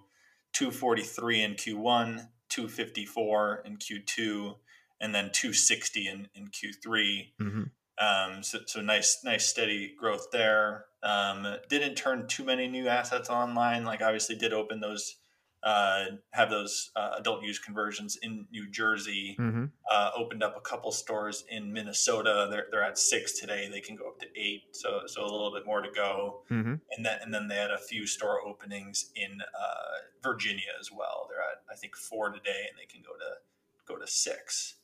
[0.52, 4.54] 243 in Q1, 254 in Q2,
[5.00, 7.32] and then 260 in, in Q3.
[7.40, 7.62] Mm-hmm.
[8.02, 10.86] Um, so, so, nice, nice steady growth there.
[11.02, 13.84] Um, didn't turn too many new assets online.
[13.84, 15.16] Like obviously did open those,
[15.62, 19.36] uh, have those uh, adult use conversions in New Jersey.
[19.38, 19.66] Mm-hmm.
[19.90, 22.48] Uh, opened up a couple stores in Minnesota.
[22.50, 23.68] They're, they're at six today.
[23.70, 24.62] They can go up to eight.
[24.72, 26.42] So so a little bit more to go.
[26.50, 26.74] Mm-hmm.
[26.96, 31.28] And then and then they had a few store openings in uh, Virginia as well.
[31.28, 34.76] They're at I think four today, and they can go to go to six.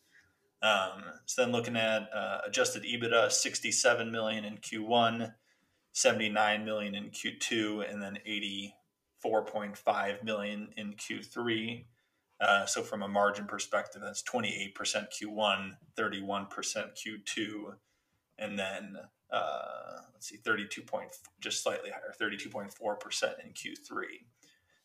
[0.63, 5.35] Um, so then looking at uh, adjusted EBITDA, 67 million in Q1,
[5.93, 8.19] 79 million in Q2, and then
[9.27, 11.85] 84.5 million in Q3.
[12.41, 17.75] Uh, so from a margin perspective, that's 28% Q1, 31% Q2,
[18.39, 18.97] and then
[19.31, 21.11] uh, let's see, 32 point,
[21.41, 24.03] just slightly higher, 32.4% in Q3.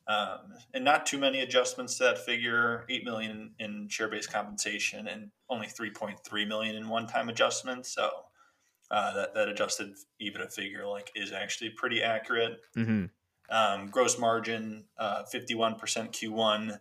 [0.07, 5.29] Um, and not too many adjustments to that figure 8 million in share-based compensation and
[5.47, 8.09] only 3.3 million in one-time adjustments so
[8.89, 13.05] uh, that, that adjusted ebitda figure like is actually pretty accurate mm-hmm.
[13.51, 16.77] Um, gross margin uh, 51% q1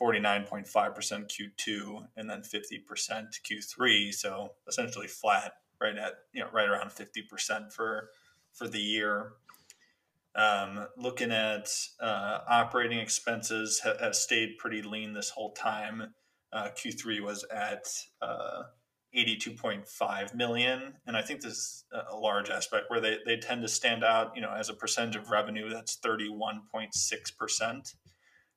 [0.00, 6.90] 49.5% q2 and then 50% q3 so essentially flat right at you know right around
[6.90, 8.08] 50% for
[8.52, 9.32] for the year
[10.34, 16.14] um, looking at uh, operating expenses ha- have stayed pretty lean this whole time.
[16.52, 17.86] Uh, Q3 was at
[18.20, 18.62] uh,
[19.16, 23.68] 82.5 million, and I think this is a large aspect where they, they tend to
[23.68, 24.32] stand out.
[24.34, 27.94] You know, as a percentage of revenue, that's 31.6 percent.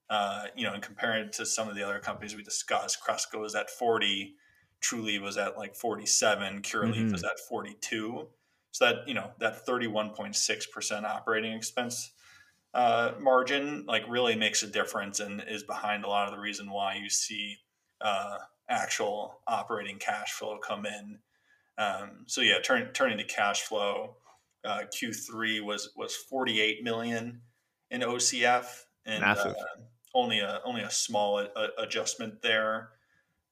[0.09, 3.43] Uh, you know, and comparing it to some of the other companies we discussed, Cresco
[3.43, 4.35] is at 40,
[4.81, 7.11] Trulieve was at like 47, Curaleaf mm-hmm.
[7.11, 8.27] was at 42.
[8.71, 12.11] So that you know that 31.6% operating expense
[12.75, 16.69] uh, margin like really makes a difference and is behind a lot of the reason
[16.69, 17.55] why you see
[18.01, 18.37] uh,
[18.69, 21.19] actual operating cash flow come in.
[21.77, 24.15] Um, so yeah, turn, turning to cash flow,
[24.63, 27.41] uh, Q3 was was 48 million
[27.91, 28.65] in OCF
[29.05, 29.53] and uh,
[30.13, 32.89] only a only a small a, uh, adjustment there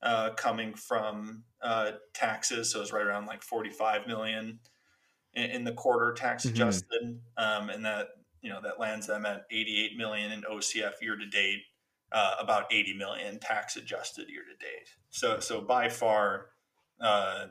[0.02, 1.44] uh, coming from
[2.14, 2.72] taxes.
[2.72, 4.60] So it was right around like 45 million
[5.34, 6.56] in, in the quarter tax mm-hmm.
[6.56, 7.64] adjusted, mm-hmm.
[7.64, 8.08] um, and that
[8.42, 11.62] you know that lands them at 88 million in OCF year to date,
[12.14, 14.90] uh, about 80 million tax adjusted year to date.
[15.10, 16.48] So so by far.
[17.02, 17.48] Uh,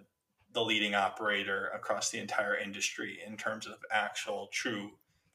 [0.55, 4.91] the leading operator across the entire industry in terms of actual true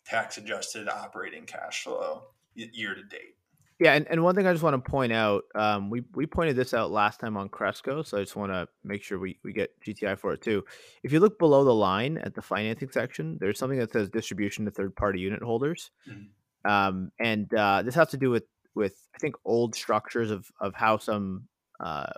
[0.06, 2.24] tax adjusted operating cash flow
[2.56, 3.36] year to date.
[3.80, 6.56] Yeah, and, and one thing I just want to point out, um, we we pointed
[6.56, 9.54] this out last time on Cresco, so I just want to make sure we, we
[9.54, 10.64] get GTI for it too.
[11.04, 14.66] If you look below the line at the financing section, there's something that says distribution
[14.66, 16.72] to third party unit holders, mm-hmm.
[16.72, 18.46] um, and uh, this has to do with
[18.78, 21.44] with I think old structures of of how some
[21.80, 22.14] uh,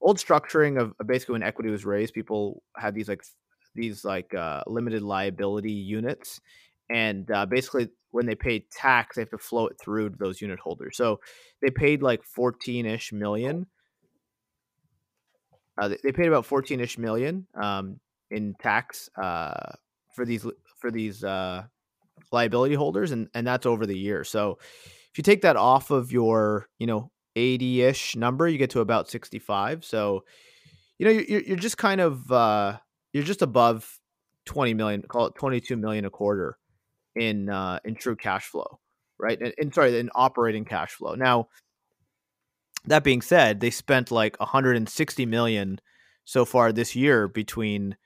[0.00, 3.22] old structuring of basically when equity was raised, people had these like
[3.74, 6.40] these like uh, limited liability units,
[6.90, 10.40] and uh, basically when they pay tax, they have to flow it through to those
[10.40, 10.96] unit holders.
[10.96, 11.20] So
[11.60, 13.66] they paid like 14 ish million.
[15.78, 19.72] Uh, they paid about 14 ish million um, in tax uh,
[20.14, 20.46] for these
[20.78, 21.64] for these uh,
[22.32, 24.24] liability holders, and and that's over the year.
[24.24, 24.58] So
[25.16, 28.80] if you take that off of your you know 80 ish number, you get to
[28.80, 29.84] about 65.
[29.84, 30.24] So,
[30.98, 32.78] you know, you're, you're just kind of, uh,
[33.12, 33.98] you're just above
[34.46, 36.58] 20 million, call it 22 million a quarter
[37.14, 38.80] in, uh, in true cash flow,
[39.18, 39.40] right?
[39.40, 41.14] And, and sorry, in operating cash flow.
[41.14, 41.48] Now,
[42.86, 45.80] that being said, they spent like 160 million
[46.24, 47.96] so far this year between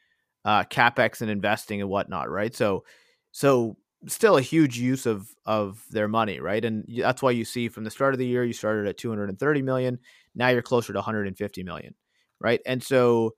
[0.45, 2.55] uh, capex and investing and whatnot, right?
[2.55, 2.85] So,
[3.31, 6.65] so still a huge use of of their money, right?
[6.65, 9.63] And that's why you see from the start of the year you started at 230
[9.63, 9.99] million,
[10.35, 11.95] now you're closer to 150 million,
[12.41, 12.61] right?
[12.67, 13.35] And so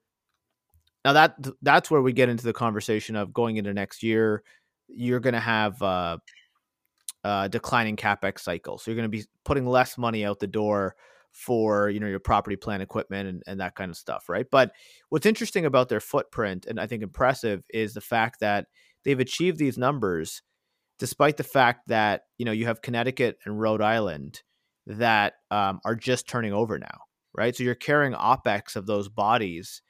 [1.04, 4.42] now that that's where we get into the conversation of going into next year,
[4.88, 6.18] you're going to have uh,
[7.24, 10.94] uh, declining capex cycle, so you're going to be putting less money out the door
[11.32, 14.70] for you know your property plant equipment and, and that kind of stuff right but
[15.08, 18.66] what's interesting about their footprint and i think impressive is the fact that
[19.02, 20.42] they've achieved these numbers
[21.02, 24.42] despite the fact that you know you have connecticut and rhode island
[24.86, 27.00] that um, are just turning over now
[27.34, 29.82] right so you're carrying opex of those bodies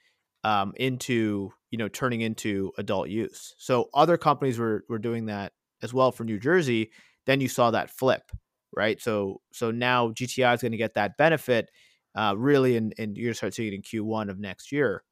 [0.43, 5.53] um, into you know turning into adult use so other companies were, were doing that
[5.81, 6.91] as well for new jersey
[7.25, 8.31] then you saw that flip
[8.75, 9.01] right?
[9.01, 11.69] So so now GTI is going to get that benefit
[12.15, 15.03] uh, really, and you're going to start seeing it in Q1 of next year.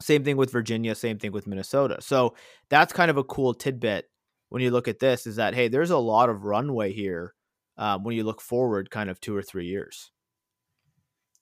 [0.00, 1.98] Same thing with Virginia, same thing with Minnesota.
[2.00, 2.34] So
[2.68, 4.06] that's kind of a cool tidbit
[4.48, 7.34] when you look at this is that hey, there's a lot of runway here
[7.76, 10.10] um, when you look forward, kind of two or three years.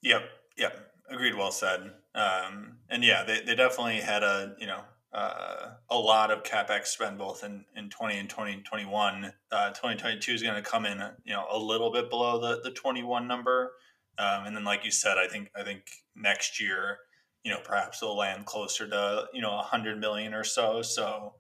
[0.03, 0.23] Yep,
[0.57, 1.35] yep, agreed.
[1.35, 1.93] Well said.
[2.15, 4.81] Um, and yeah, they, they definitely had a you know
[5.15, 9.33] uh, a lot of capex spend both in, in 20 and 2021.
[9.53, 12.73] Uh, 2022 is going to come in, you know, a little bit below the, the
[12.73, 13.73] 21 number.
[14.19, 15.83] Um, and then, like you said, I think I think
[16.17, 16.99] next year,
[17.45, 20.83] you know, perhaps they'll land closer to you know 100 million or so.
[20.83, 21.35] So,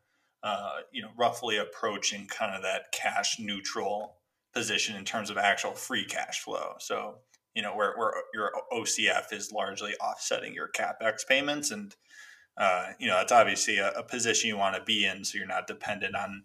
[0.44, 4.18] uh, you know, roughly approaching kind of that cash neutral
[4.52, 6.74] position in terms of actual free cash flow.
[6.78, 7.16] So,
[7.54, 11.96] you know, where, where your OCF is largely offsetting your capex payments and
[12.56, 15.46] uh, you know, it's obviously a, a, position you want to be in, so you're
[15.46, 16.44] not dependent on,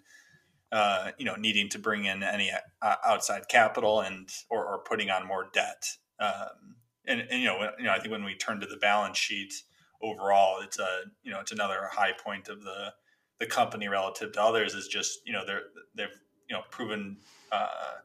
[0.71, 5.11] uh, you know, needing to bring in any uh, outside capital and or, or, putting
[5.11, 5.85] on more debt.
[6.19, 9.19] Um, and, and, you know, you know, I think when we turn to the balance
[9.19, 9.53] sheet
[10.01, 12.93] overall, it's a you know, it's another high point of the
[13.39, 15.63] the company relative to others is just you know they're
[15.95, 17.17] they've you know proven
[17.51, 17.95] uh,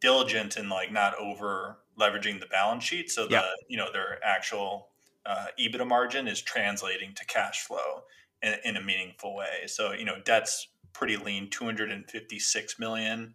[0.00, 3.48] diligent and like not over leveraging the balance sheet, so the yeah.
[3.68, 4.88] you know their actual
[5.26, 8.04] uh, EBITDA margin is translating to cash flow
[8.42, 9.66] in, in, a meaningful way.
[9.66, 13.34] So you know, debt's pretty lean, 256 million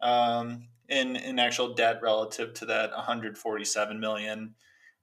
[0.00, 4.54] um, in in actual debt relative to that 147 million.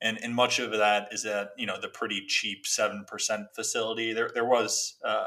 [0.01, 4.13] And, and much of that is at you know the pretty cheap seven percent facility.
[4.13, 5.25] There there was uh,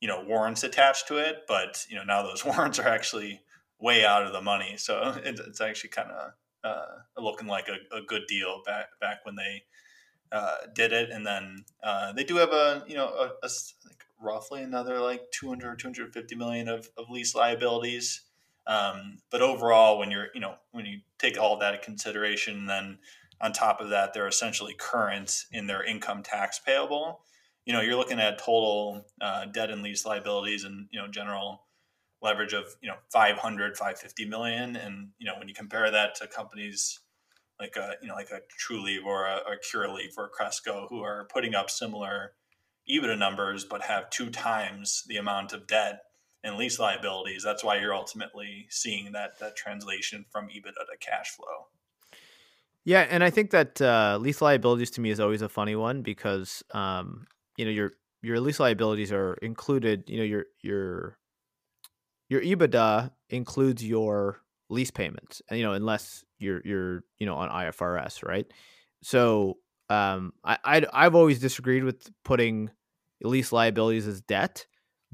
[0.00, 3.40] you know warrants attached to it, but you know now those warrants are actually
[3.80, 4.74] way out of the money.
[4.76, 6.32] So it's actually kind of
[6.64, 9.62] uh, looking like a, a, good deal back back when they
[10.32, 13.50] uh, did it, and then uh, they do have a you know a, a
[13.86, 18.22] like roughly another like 200 250 million of, of lease liabilities.
[18.66, 22.98] Um, but overall, when you're you know when you take all that into consideration, then
[23.40, 27.20] on top of that, they're essentially current in their income tax payable.
[27.68, 31.68] You know, you're looking at total uh, debt and lease liabilities, and you know general
[32.22, 36.26] leverage of you know 500 550 million and you know when you compare that to
[36.26, 37.00] companies
[37.60, 41.28] like a you know like a Trulieve or a, a Curaleaf or Cresco who are
[41.32, 42.32] putting up similar
[42.90, 46.00] EBITDA numbers but have two times the amount of debt
[46.44, 47.42] and lease liabilities.
[47.42, 51.66] That's why you're ultimately seeing that that translation from EBITDA to cash flow.
[52.84, 56.00] Yeah, and I think that uh, lease liabilities to me is always a funny one
[56.00, 57.26] because um,
[57.58, 57.92] you know your
[58.22, 60.04] your lease liabilities are included.
[60.06, 61.18] You know your your
[62.30, 64.40] your EBITDA includes your
[64.70, 68.46] lease payments, you know, unless you're you're you know on IFRS, right?
[69.02, 69.58] So
[69.90, 72.70] um, I, I I've always disagreed with putting
[73.22, 74.66] lease liabilities as debt,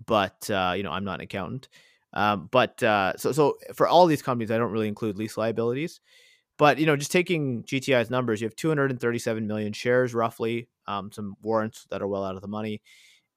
[0.06, 1.68] but uh, you know I'm not an accountant.
[2.12, 6.00] Um, but uh, so so for all these companies, I don't really include lease liabilities.
[6.56, 11.34] But you know, just taking GTI's numbers, you have 237 million shares, roughly, um, some
[11.42, 12.80] warrants that are well out of the money,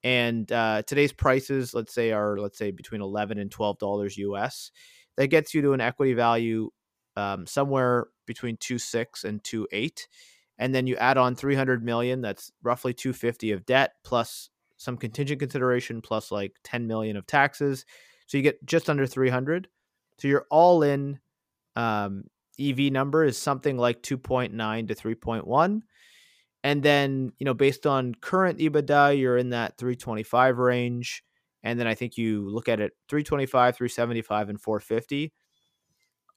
[0.03, 4.71] and uh, today's prices, let's say, are let's say between 11 and 12 dollars US
[5.17, 6.69] that gets you to an equity value
[7.15, 10.07] um, somewhere between two six and two eight,
[10.59, 12.21] and then you add on 300 million.
[12.21, 17.85] That's roughly 250 of debt plus some contingent consideration plus like 10 million of taxes.
[18.27, 19.67] So you get just under 300.
[20.19, 21.19] So you're all in
[21.75, 22.25] um,
[22.59, 25.81] EV number is something like 2.9 to 3.1.
[26.63, 31.23] And then, you know, based on current EBITDA, you're in that 325 range.
[31.63, 35.33] And then I think you look at it 325, 375, and 450.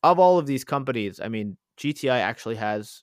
[0.02, 3.02] Of all of these companies, I mean, GTI actually has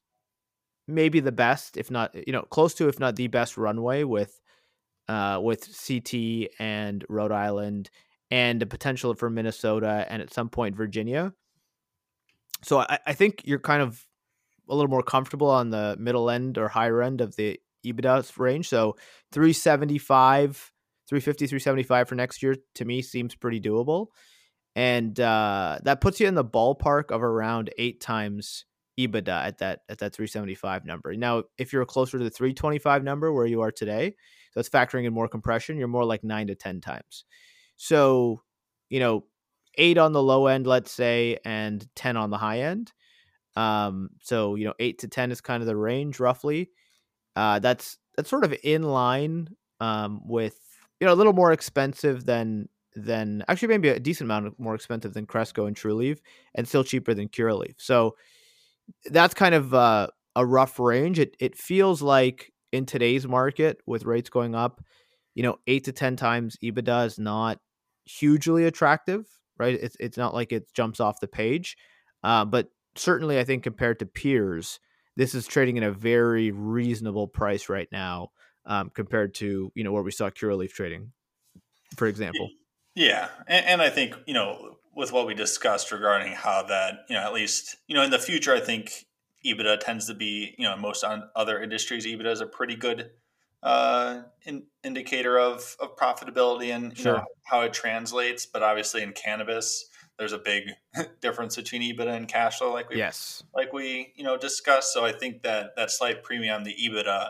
[0.87, 4.39] maybe the best, if not you know close to, if not the best runway with
[5.07, 7.89] uh, with CT and Rhode Island
[8.31, 11.33] and the potential for Minnesota and at some point Virginia.
[12.63, 14.05] So I, I think you're kind of
[14.69, 18.67] a little more comfortable on the middle end or higher end of the EBITDA range.
[18.67, 18.95] So
[19.31, 20.71] 375,
[21.07, 24.07] 350, 375 for next year to me seems pretty doable.
[24.75, 28.65] And uh, that puts you in the ballpark of around eight times
[28.99, 31.15] EBITDA at that at that 375 number.
[31.15, 34.15] Now, if you're closer to the 325 number where you are today,
[34.51, 37.25] so it's factoring in more compression, you're more like nine to 10 times.
[37.75, 38.41] So,
[38.89, 39.25] you know,
[39.77, 42.91] eight on the low end, let's say, and 10 on the high end.
[43.55, 46.69] Um, so, you know, eight to 10 is kind of the range roughly.
[47.35, 49.49] Uh, that's, that's sort of in line
[49.79, 50.59] um, with,
[50.99, 55.13] you know, a little more expensive than, than actually maybe a decent amount more expensive
[55.13, 56.19] than Cresco and Trulieve
[56.55, 57.75] and still cheaper than Curaleaf.
[57.77, 58.15] So
[59.05, 61.19] that's kind of uh, a rough range.
[61.19, 64.83] It, it feels like in today's market with rates going up,
[65.35, 67.59] you know, eight to 10 times EBITDA is not
[68.05, 69.25] hugely attractive,
[69.59, 69.77] right?
[69.81, 71.77] It's, it's not like it jumps off the page.
[72.23, 74.79] Uh, but certainly, I think compared to peers,
[75.15, 78.29] this is trading in a very reasonable price right now
[78.65, 81.11] um, compared to, you know, where we saw Curaleaf trading,
[81.95, 82.49] for example.
[82.95, 83.29] Yeah.
[83.47, 87.21] And, and I think, you know, with what we discussed regarding how that, you know,
[87.21, 89.05] at least, you know, in the future, I think
[89.45, 93.11] EBITDA tends to be, you know, most on other industries, EBITDA is a pretty good
[93.63, 97.17] uh, in, indicator of, of profitability and sure.
[97.17, 98.45] know, how it translates.
[98.45, 100.63] But obviously, in cannabis, there's a big
[101.21, 104.93] difference between EBITDA and cash flow, like we yes, like we you know discussed.
[104.93, 107.29] So I think that that slight premium, the EBITDA,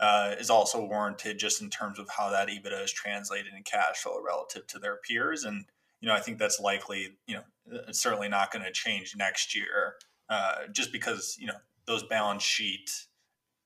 [0.00, 3.98] uh, is also warranted just in terms of how that EBITDA is translated in cash
[3.98, 5.44] flow relative to their peers.
[5.44, 5.66] And
[6.00, 7.42] you know, I think that's likely, you know,
[7.86, 9.96] it's certainly not going to change next year,
[10.28, 12.90] uh, just because you know those balance sheet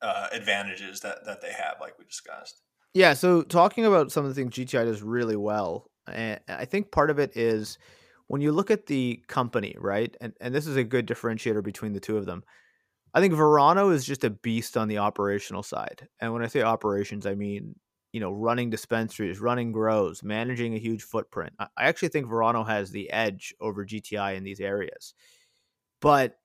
[0.04, 2.60] uh, advantages that that they have, like we discussed.
[2.92, 3.14] Yeah.
[3.14, 7.10] So talking about some of the things GTI does really well, and I think part
[7.10, 7.78] of it is
[8.26, 10.14] when you look at the company, right?
[10.20, 12.44] And and this is a good differentiator between the two of them.
[13.14, 16.08] I think Verano is just a beast on the operational side.
[16.20, 17.76] And when I say operations, I mean,
[18.12, 21.52] you know, running dispensaries, running grows, managing a huge footprint.
[21.58, 25.14] I actually think Verano has the edge over GTI in these areas.
[26.00, 26.36] But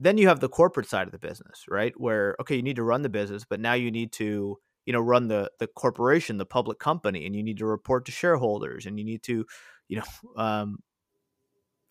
[0.00, 1.92] then you have the corporate side of the business, right?
[1.96, 5.00] Where okay, you need to run the business, but now you need to, you know,
[5.00, 8.98] run the the corporation, the public company, and you need to report to shareholders, and
[8.98, 9.44] you need to,
[9.88, 10.04] you know,
[10.42, 10.78] um,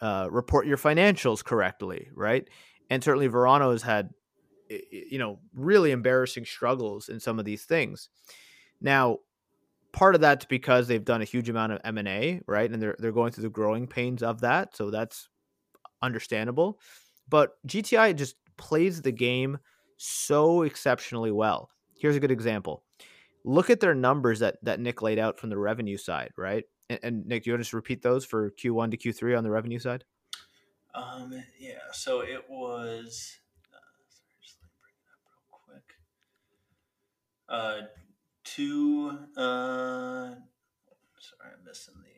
[0.02, 2.48] uh, report your financials correctly, right?
[2.90, 4.10] And certainly Verano has had,
[4.70, 8.10] you know, really embarrassing struggles in some of these things.
[8.82, 9.20] Now,
[9.94, 12.70] part of that's because they've done a huge amount of M and A, right?
[12.70, 15.30] And they're they're going through the growing pains of that, so that's
[16.02, 16.80] understandable.
[17.30, 19.58] But GTI just plays the game
[19.98, 21.70] so exceptionally well.
[21.98, 22.84] Here's a good example.
[23.46, 26.64] Look at their numbers that that Nick laid out from the revenue side, right?
[26.90, 29.44] And, and Nick, do you want to just repeat those for Q1 to Q3 on
[29.44, 30.04] the revenue side?
[30.94, 31.80] Um, yeah.
[31.92, 33.40] So it was.
[33.74, 35.88] Uh, sorry, just let me bring it up real quick.
[37.50, 37.88] Uh,
[38.44, 39.10] two.
[39.36, 40.36] Uh,
[41.20, 42.13] sorry, I'm missing the.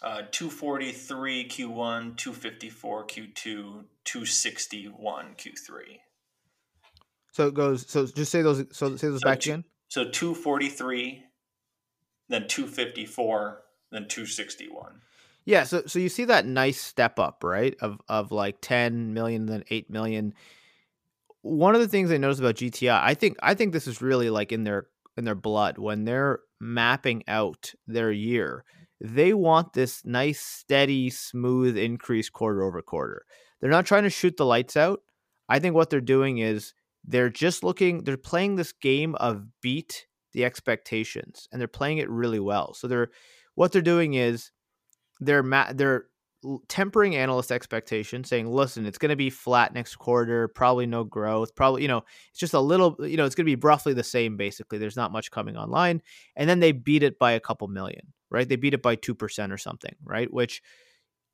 [0.00, 3.34] Uh, 243 Q1, 254 Q2,
[4.04, 5.98] 261 Q3.
[7.32, 7.84] So it goes.
[7.88, 8.64] So just say those.
[8.70, 9.64] So say those so back two, again.
[9.88, 11.24] So 243,
[12.28, 15.00] then 254, then 261.
[15.44, 15.64] Yeah.
[15.64, 17.74] So so you see that nice step up, right?
[17.80, 20.34] Of of like 10 million, then 8 million.
[21.42, 24.30] One of the things I noticed about GTI, I think I think this is really
[24.30, 24.86] like in their
[25.16, 28.64] in their blood when they're mapping out their year
[29.00, 33.24] they want this nice, steady, smooth increase quarter over quarter.
[33.60, 35.00] They're not trying to shoot the lights out.
[35.48, 36.74] I think what they're doing is
[37.04, 42.10] they're just looking, they're playing this game of beat the expectations and they're playing it
[42.10, 42.74] really well.
[42.74, 43.10] So they're,
[43.54, 44.50] what they're doing is
[45.20, 46.06] they're, ma- they're
[46.68, 51.54] tempering analyst expectations, saying, listen, it's going to be flat next quarter, probably no growth,
[51.54, 54.04] probably, you know, it's just a little, you know, it's going to be roughly the
[54.04, 54.78] same, basically.
[54.78, 56.02] There's not much coming online.
[56.36, 58.48] And then they beat it by a couple million right?
[58.48, 60.32] They beat it by 2% or something, right?
[60.32, 60.62] Which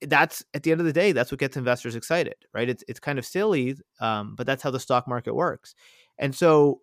[0.02, 2.68] that's at the end of the day, that's what gets investors excited, right?
[2.68, 5.74] It's it's kind of silly, um, but that's how the stock market works.
[6.18, 6.80] And so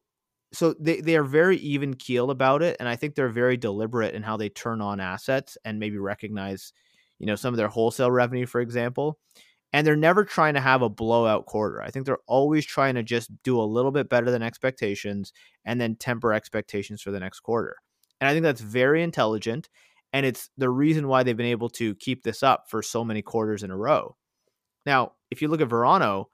[0.54, 2.76] so they, they are very even keel about it.
[2.80, 6.74] And I think they're very deliberate in how they turn on assets and maybe recognize,
[7.20, 9.18] you know, some of their wholesale revenue, for example.
[9.74, 11.82] And they're never trying to have a blowout quarter.
[11.82, 15.32] I think they're always trying to just do a little bit better than expectations
[15.64, 17.78] and then temper expectations for the next quarter.
[18.20, 19.70] And I think that's very intelligent
[20.14, 23.22] and it's the reason why they've been able to keep this up for so many
[23.22, 24.16] quarters in a row.
[24.86, 26.30] Now, if you look at Verano,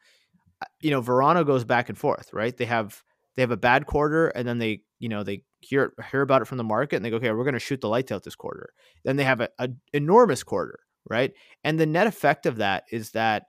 [0.62, 2.56] uh, you know, Verano goes back and forth, right?
[2.56, 3.04] They have
[3.36, 6.46] they have a bad quarter and then they, you know, they hear hear about it
[6.46, 8.36] from the market and they go, okay, we're going to shoot the lights out this
[8.36, 8.70] quarter.
[9.06, 11.34] Then they have an enormous quarter, right?
[11.64, 13.44] And the net effect of that is that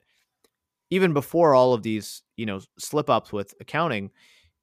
[0.91, 4.11] even before all of these, you know, slip ups with accounting,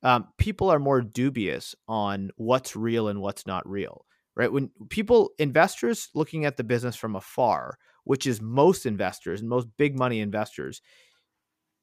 [0.03, 4.04] um, people are more dubious on what's real and what's not real,
[4.35, 4.51] right?
[4.51, 9.67] When people, investors looking at the business from afar, which is most investors and most
[9.77, 10.81] big money investors,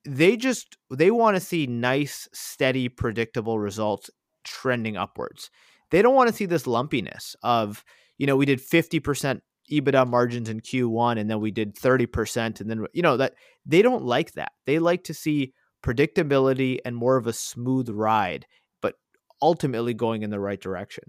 [0.04, 4.10] they just they want to see nice, steady, predictable results
[4.44, 5.50] trending upwards.
[5.90, 7.84] They don't want to see this lumpiness of,
[8.18, 9.40] you know, we did 50%
[9.70, 13.34] EBITDA margins in Q1 and then we did 30% and then you know that
[13.64, 14.52] they don't like that.
[14.66, 15.52] They like to see
[15.84, 18.46] predictability and more of a smooth ride,
[18.80, 18.94] but
[19.40, 21.04] ultimately going in the right direction.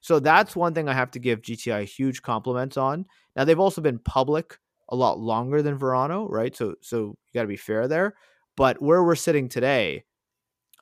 [0.00, 3.06] So that's one thing I have to give GTI huge compliments on.
[3.34, 6.54] Now they've also been public a lot longer than Verano, right?
[6.54, 8.14] So so you got to be fair there.
[8.56, 10.04] But where we're sitting today,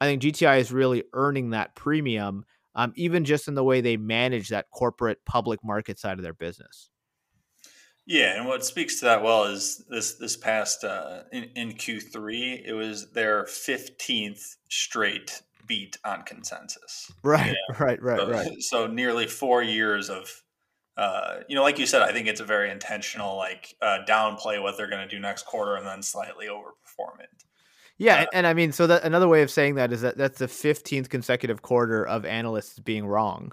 [0.00, 2.44] I think GTI is really earning that premium,
[2.74, 6.34] um, even just in the way they manage that corporate public market side of their
[6.34, 6.90] business.
[8.06, 12.62] Yeah, and what speaks to that well is this this past uh, in, in Q3,
[12.66, 17.10] it was their fifteenth straight beat on consensus.
[17.22, 18.48] Right, right, right, so, right.
[18.60, 20.30] So nearly four years of,
[20.96, 24.62] uh, you know, like you said, I think it's a very intentional, like uh, downplay
[24.62, 27.28] what they're going to do next quarter and then slightly overperform it.
[27.96, 30.38] Yeah, and, and I mean, so that another way of saying that is that that's
[30.38, 33.52] the fifteenth consecutive quarter of analysts being wrong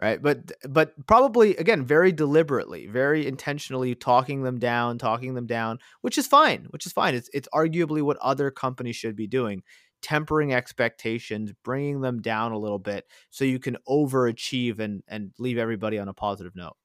[0.00, 5.78] right but but probably again very deliberately very intentionally talking them down talking them down
[6.00, 9.62] which is fine which is fine it's it's arguably what other companies should be doing
[10.02, 15.58] tempering expectations bringing them down a little bit so you can overachieve and and leave
[15.58, 16.76] everybody on a positive note.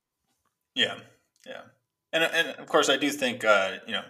[0.76, 1.00] Yeah
[1.46, 1.62] yeah.
[2.14, 4.04] And and of course i do think uh you know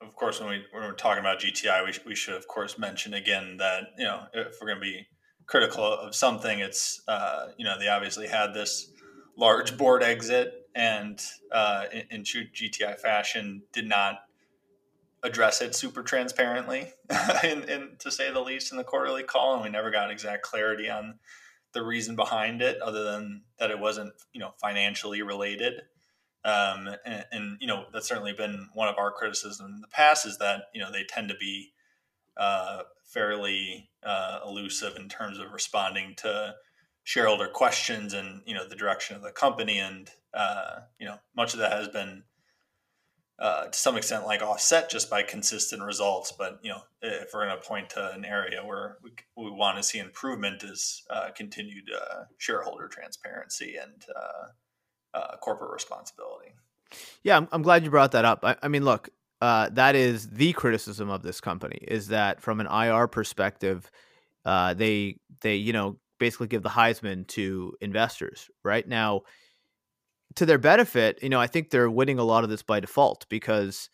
[0.00, 3.14] of course when we when we're talking about gti we, we should of course mention
[3.14, 5.06] again that you know if we're going to be
[5.46, 8.90] critical of something, it's uh, you know they obviously had this
[9.36, 11.20] large board exit and
[11.52, 14.20] uh, in, in true GTI fashion did not
[15.24, 16.92] address it super transparently,
[17.42, 20.88] in, to say the least, in the quarterly call, and we never got exact clarity
[20.88, 21.18] on
[21.72, 25.82] the reason behind it, other than that it wasn't you know financially related.
[26.44, 30.26] Um, and, and, you know that's certainly been one of our criticisms in the past
[30.26, 31.72] is that you know they tend to be
[32.36, 36.54] uh, fairly uh, elusive in terms of responding to
[37.02, 41.54] shareholder questions and you know the direction of the company and uh, you know much
[41.54, 42.24] of that has been
[43.38, 46.32] uh, to some extent like offset just by consistent results.
[46.32, 49.76] But you know if we're going to point to an area where we, we want
[49.76, 56.54] to see improvement is uh, continued uh, shareholder transparency and uh, uh, corporate responsibility.
[57.24, 58.44] Yeah I'm, I'm, glad you brought that up.
[58.44, 59.10] I, I mean look
[59.40, 63.90] that is the criticism of this company is that from an IR perspective,
[64.44, 68.48] they they you know basically give the Heisman to investors.
[68.62, 69.22] Right now.
[70.36, 73.26] To their benefit, you know, I think they're winning a lot of this by default
[73.28, 73.88] because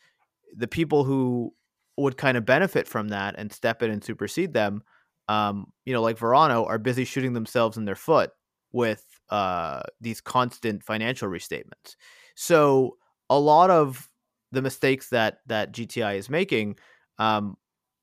[0.57, 1.55] the people who
[1.97, 4.83] would kind of benefit from that and step in and supersede them,
[5.29, 8.31] um, you know, like Verano, are busy shooting themselves in their foot
[8.73, 11.97] with uh, these constant financial restatements.
[12.35, 12.97] So
[13.29, 14.09] a lot of
[14.53, 16.77] the mistakes that that GTI is making,
[17.19, 17.57] um,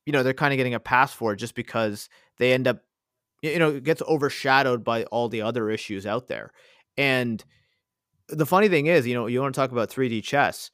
[0.05, 2.07] you know, they're kind of getting a pass for just because
[2.37, 2.79] they end up,
[3.41, 6.51] you know, it gets overshadowed by all the other issues out there.
[6.97, 7.43] And
[8.29, 10.71] the funny thing is, you know, you want to talk about 3D chess.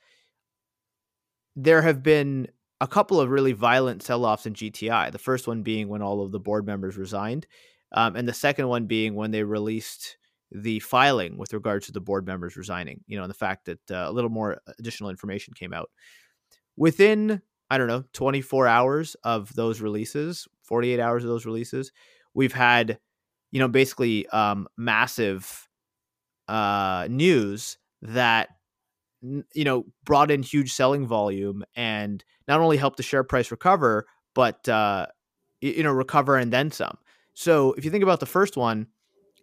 [1.56, 2.48] There have been
[2.82, 5.12] a couple of really violent sell-offs in GTI.
[5.12, 7.48] The first one being when all of the board members resigned,
[7.92, 10.18] um, and the second one being when they released
[10.52, 13.92] the filing with regards to the board members resigning, you know, and the fact that
[13.92, 15.90] uh, a little more additional information came out.
[16.76, 21.92] Within, I don't know, 24 hours of those releases, 48 hours of those releases,
[22.34, 23.00] we've had,
[23.52, 25.68] you know, basically um, massive
[26.48, 28.50] uh, news that,
[29.22, 34.06] you know, brought in huge selling volume and not only helped the share price recover,
[34.36, 35.06] but, uh,
[35.62, 36.98] you know, recover and then some.
[37.34, 38.88] So if you think about the first one,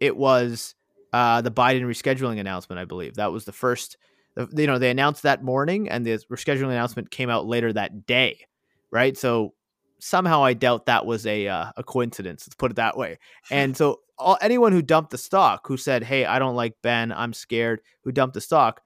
[0.00, 0.74] it was
[1.12, 3.14] uh, the Biden rescheduling announcement, I believe.
[3.14, 3.96] That was the first,
[4.36, 8.46] you know, they announced that morning and the rescheduling announcement came out later that day,
[8.90, 9.16] right?
[9.16, 9.54] So
[9.98, 13.18] somehow I doubt that was a, uh, a coincidence, let's put it that way.
[13.50, 17.12] And so all, anyone who dumped the stock, who said, hey, I don't like Ben,
[17.12, 18.82] I'm scared, who dumped the stock,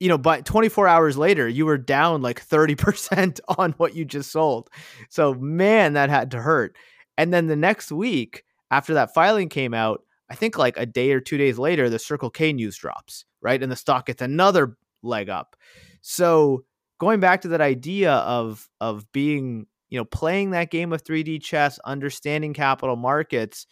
[0.00, 4.30] you know, but 24 hours later, you were down like 30% on what you just
[4.30, 4.68] sold.
[5.08, 6.76] So, man, that had to hurt.
[7.16, 11.12] And then the next week, after that filing came out, I think like a day
[11.12, 13.62] or two days later, the Circle K news drops, right?
[13.62, 15.56] And the stock gets another leg up.
[16.00, 16.64] So
[16.98, 21.42] going back to that idea of of being you know playing that game of 3D
[21.42, 23.66] chess, understanding capital markets.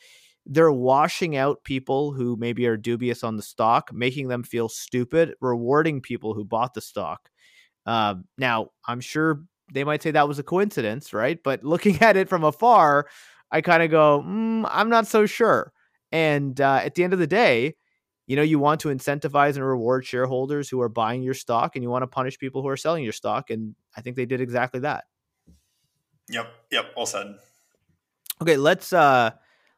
[0.47, 5.35] They're washing out people who maybe are dubious on the stock, making them feel stupid,
[5.41, 7.31] rewarding people who bought the stock.
[7.87, 11.39] Uh, now, I'm sure they might say that was a coincidence, right?
[11.43, 13.07] But looking at it from afar,
[13.51, 15.73] I kind of go, mm, I'm not so sure.
[16.11, 17.77] And uh, at the end of the day,
[18.27, 21.83] you know, you want to incentivize and reward shareholders who are buying your stock, and
[21.83, 23.51] you want to punish people who are selling your stock.
[23.51, 25.05] And I think they did exactly that.
[26.29, 26.53] Yep.
[26.71, 26.85] Yep.
[26.97, 27.35] All said.
[28.41, 29.33] Okay, let's uh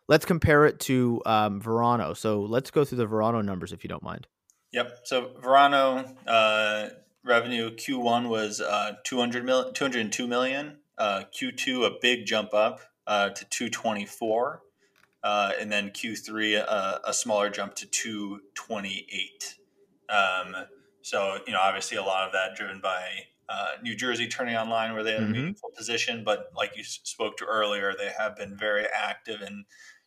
[0.09, 2.15] let's compare it to um, Verano.
[2.15, 4.27] So let's go through the Verano numbers if you don't mind.
[4.73, 5.01] Yep.
[5.05, 6.89] So Verano uh,
[7.25, 10.79] revenue Q1 was uh, 200 mil- 202 million.
[10.99, 14.63] Uh, Q2 a big jump up uh, to 224,
[15.25, 19.57] uh, and then Q3 uh, a smaller jump to 228.
[20.09, 20.55] Um,
[21.03, 23.09] so you know, obviously, a lot of that driven by
[23.49, 25.33] uh, New Jersey turning online, where they had a mm-hmm.
[25.33, 26.23] meaningful position.
[26.25, 29.65] But like you spoke to earlier, they have been very active in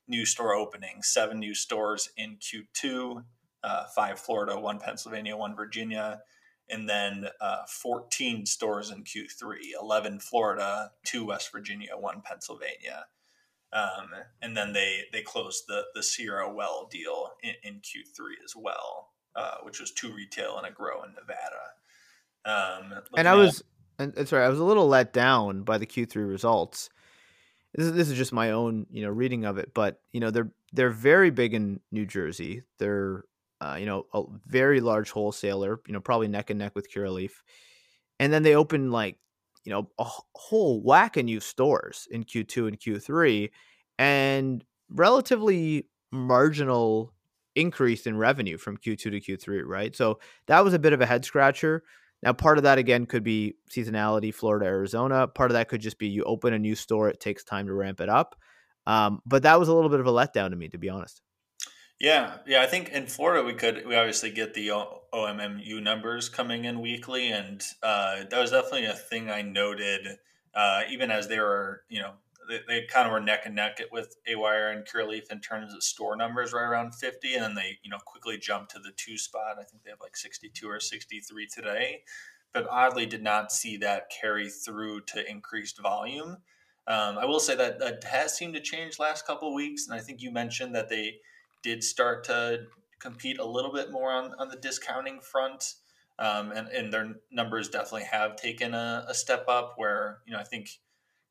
[0.07, 1.07] new store openings.
[1.07, 3.23] Seven new stores in Q2,
[3.63, 6.21] uh, five Florida, one Pennsylvania, one Virginia
[6.69, 13.05] and then uh, 14 stores in Q3, 11 Florida, two West Virginia, one Pennsylvania.
[13.73, 14.09] Um,
[14.41, 19.09] and then they they closed the the Sierra Well deal in, in Q3 as well,
[19.35, 21.65] uh, which was two retail and a grow in Nevada.
[22.45, 23.61] Um, and I was,
[23.99, 26.89] and sorry, I was a little let down by the Q3 results.
[27.77, 30.31] This is, this is just my own, you know, reading of it, but you know,
[30.31, 32.63] they're they're very big in New Jersey.
[32.79, 33.23] They're
[33.61, 37.31] uh, you know, a very large wholesaler, you know, probably neck and neck with Curaleaf.
[38.19, 39.17] And then they opened like,
[39.63, 40.05] you know, a
[40.35, 43.51] whole whack of new stores in Q2 and Q3
[43.99, 47.13] and relatively marginal
[47.55, 49.95] increase in revenue from Q2 to Q3, right?
[49.95, 51.83] So that was a bit of a head scratcher.
[52.23, 55.27] Now, part of that again could be seasonality, Florida, Arizona.
[55.27, 57.73] Part of that could just be you open a new store, it takes time to
[57.73, 58.35] ramp it up.
[58.87, 61.21] Um, but that was a little bit of a letdown to me, to be honest.
[61.99, 62.61] Yeah, yeah.
[62.61, 64.69] I think in Florida we could we obviously get the
[65.13, 70.07] OMMU numbers coming in weekly, and uh, that was definitely a thing I noted.
[70.53, 72.13] Uh, even as they were, you know,
[72.47, 75.83] they, they kind of were neck and neck with Awire and Curaleaf in terms of
[75.83, 79.17] store numbers, right around fifty, and then they, you know, quickly jumped to the two
[79.17, 79.57] spot.
[79.59, 82.03] I think they have like sixty-two or sixty-three today,
[82.53, 86.37] but oddly did not see that carry through to increased volume.
[86.87, 89.99] Um, I will say that that has seemed to change last couple of weeks, and
[89.99, 91.17] I think you mentioned that they
[91.61, 92.61] did start to
[92.99, 95.75] compete a little bit more on, on the discounting front.
[96.19, 100.39] Um, and, and their numbers definitely have taken a, a, step up where, you know,
[100.39, 100.79] I think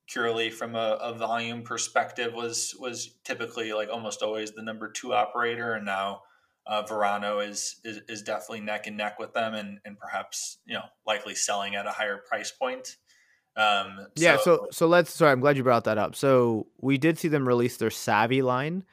[0.08, 5.12] Curaleaf from a, a, volume perspective was, was typically like almost always the number two
[5.12, 5.74] operator.
[5.74, 6.22] And now
[6.66, 10.74] uh, Verano is, is, is, definitely neck and neck with them and, and perhaps, you
[10.74, 12.96] know, likely selling at a higher price point.
[13.56, 14.36] Um, yeah.
[14.36, 16.14] So, so let's, sorry, I'm glad you brought that up.
[16.14, 18.84] So we did see them release their Savvy line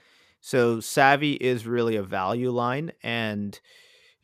[0.46, 3.58] so Savvy is really a value line and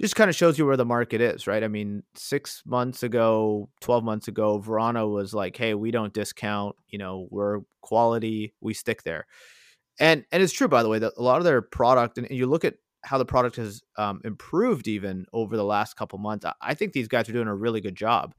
[0.02, 1.64] just kind of shows you where the market is, right?
[1.64, 6.76] I mean, six months ago, 12 months ago, Verano was like, hey, we don't discount,
[6.88, 9.26] you know, we're quality, we stick there.
[10.00, 12.48] And and it's true, by the way, that a lot of their product, and you
[12.48, 16.46] look at how the product has um, improved even over the last couple months.
[16.62, 18.34] I think these guys are doing a really good job.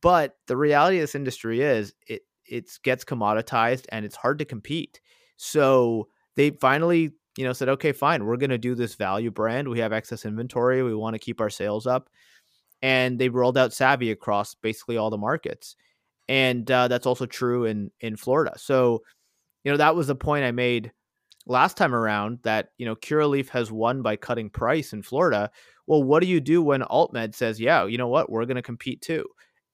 [0.00, 4.44] But the reality of this industry is it it gets commoditized and it's hard to
[4.44, 5.00] compete.
[5.36, 9.68] So they finally you know said okay fine we're going to do this value brand.
[9.68, 10.82] We have excess inventory.
[10.82, 12.08] We want to keep our sales up.
[12.82, 15.76] And they rolled out savvy across basically all the markets.
[16.28, 18.52] And uh, that's also true in in florida.
[18.56, 19.02] So
[19.64, 20.92] you know that was the point i made
[21.46, 25.50] last time around that you know curaleaf has won by cutting price in florida.
[25.86, 28.30] Well what do you do when altmed says yeah you know what?
[28.30, 29.24] We're going to compete too.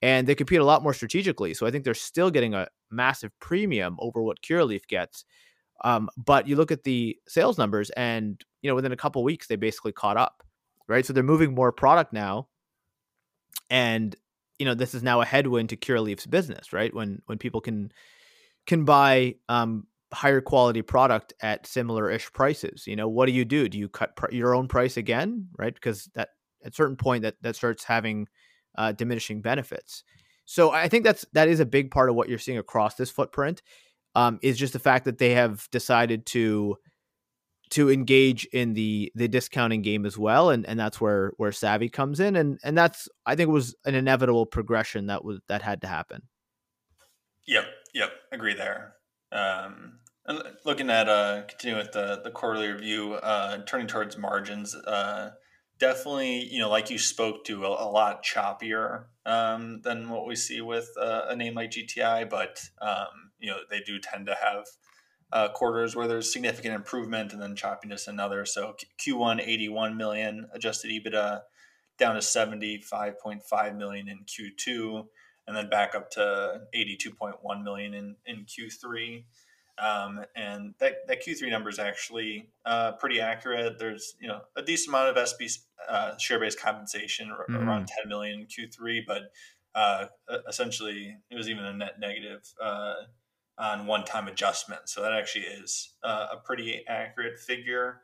[0.02, 1.52] And they compete a lot more strategically.
[1.54, 5.24] So i think they're still getting a massive premium over what curaleaf gets
[5.82, 9.46] um, but you look at the sales numbers, and you know within a couple weeks
[9.46, 10.42] they basically caught up,
[10.88, 11.04] right?
[11.04, 12.48] So they're moving more product now,
[13.68, 14.14] and
[14.58, 16.92] you know this is now a headwind to Curaleaf's business, right?
[16.94, 17.92] When when people can
[18.66, 23.44] can buy um, higher quality product at similar ish prices, you know what do you
[23.44, 23.68] do?
[23.68, 25.74] Do you cut pr- your own price again, right?
[25.74, 26.30] Because that
[26.64, 28.28] at certain point that that starts having
[28.76, 30.04] uh, diminishing benefits.
[30.44, 33.10] So I think that's that is a big part of what you're seeing across this
[33.10, 33.62] footprint
[34.14, 36.76] um, is just the fact that they have decided to
[37.70, 41.88] to engage in the the discounting game as well and and that's where where savvy
[41.88, 45.80] comes in and and that's i think was an inevitable progression that was that had
[45.80, 46.22] to happen
[47.46, 48.94] yep yep agree there
[49.30, 50.00] um
[50.64, 55.30] looking at uh continuing with the the quarterly review uh turning towards margins uh
[55.80, 60.36] definitely, you know, like you spoke to, a, a lot choppier um, than what we
[60.36, 62.30] see with uh, a name like GTI.
[62.30, 64.66] But um, you know, they do tend to have
[65.32, 68.53] uh, quarters where there's significant improvement and then choppiness in others.
[68.53, 71.43] So Q1 81 million adjusted EBITDA
[71.99, 75.07] down to 75.5 million in Q2
[75.47, 79.24] and then back up to 82.1 million in, in Q3.
[79.78, 83.78] Um, and that, that Q3 number is actually uh, pretty accurate.
[83.78, 87.57] There's you know a decent amount of SB uh, share-based compensation mm-hmm.
[87.57, 89.22] around 10 million in Q3, but
[89.74, 90.07] uh,
[90.49, 92.43] essentially it was even a net negative
[93.61, 94.88] on one-time adjustment.
[94.88, 98.00] So that actually is uh, a pretty accurate figure.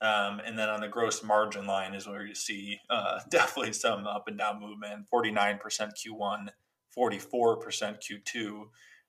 [0.00, 4.06] Um, and then on the gross margin line is where you see uh, definitely some
[4.06, 6.48] up and down movement 49% Q1,
[6.96, 8.62] 44% Q2,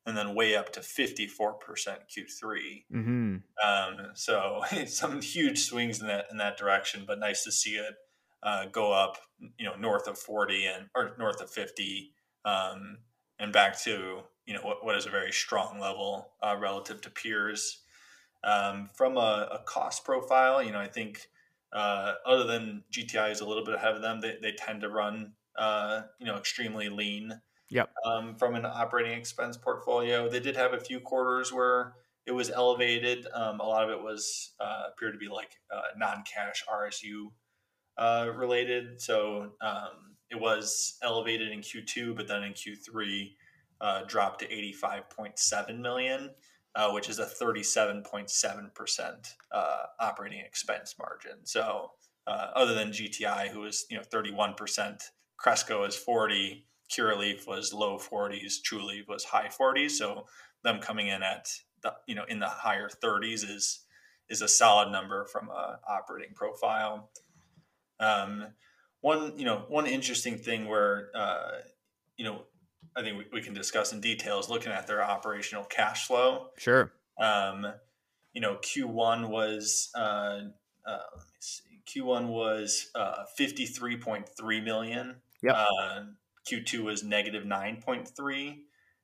[0.05, 2.83] and then way up to 54% Q3.
[2.93, 3.35] Mm-hmm.
[3.65, 7.95] Um, so some huge swings in that in that direction, but nice to see it
[8.43, 9.17] uh, go up,
[9.57, 12.13] you know, north of 40 and or north of 50,
[12.45, 12.99] um,
[13.39, 17.11] and back to you know what, what is a very strong level uh, relative to
[17.11, 17.83] peers.
[18.43, 21.27] Um, from a, a, cost profile, you know, I think
[21.73, 24.89] uh, other than GTI is a little bit ahead of them, they, they tend to
[24.89, 27.41] run uh, you know extremely lean.
[27.69, 27.89] Yep.
[28.05, 31.95] Um, from an operating expense portfolio, they did have a few quarters where
[32.25, 33.27] it was elevated.
[33.33, 37.31] Um, a lot of it was uh, appeared to be like uh, non-cash RSU
[37.97, 39.01] uh, related.
[39.01, 43.31] So um, it was elevated in Q2, but then in Q3
[43.82, 46.32] uh, dropped to 85.7 million,
[46.75, 51.45] uh, which is a 37.7% uh, operating expense margin.
[51.45, 51.91] So
[52.25, 55.01] uh, other than GTI, who was you know 31%,
[55.38, 59.91] Cresco is 40, Curaleaf was low 40s, Trulieve was high 40s.
[59.91, 60.25] So
[60.63, 61.47] them coming in at
[61.84, 63.86] the you know in the higher 30s is
[64.30, 67.09] is a solid number from a operating profile.
[67.99, 68.47] Um,
[69.01, 71.51] one, you know, one interesting thing where, uh,
[72.17, 72.43] you know,
[72.97, 76.47] I think we, we, can discuss in detail is looking at their operational cash flow.
[76.57, 76.91] Sure.
[77.19, 77.67] Um,
[78.33, 85.15] you know, Q1 was, uh, uh, let me see, Q1 was uh, 53.3 million.
[85.43, 85.55] Yep.
[85.55, 86.01] Uh,
[86.49, 88.57] Q2 was negative 9.3.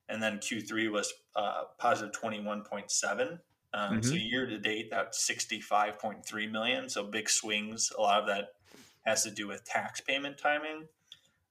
[0.08, 3.20] And then Q3 was uh, positive 21.7.
[3.30, 3.38] Um,
[3.72, 4.02] mm-hmm.
[4.02, 6.88] So year to date, that's 65.3 million.
[6.88, 7.92] So big swings.
[7.96, 8.50] A lot of that
[9.04, 10.86] has to do with tax payment timing.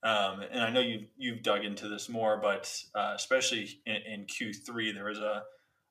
[0.03, 4.25] Um, and I know you've, you've dug into this more, but uh, especially in, in,
[4.25, 5.43] Q3, there was a,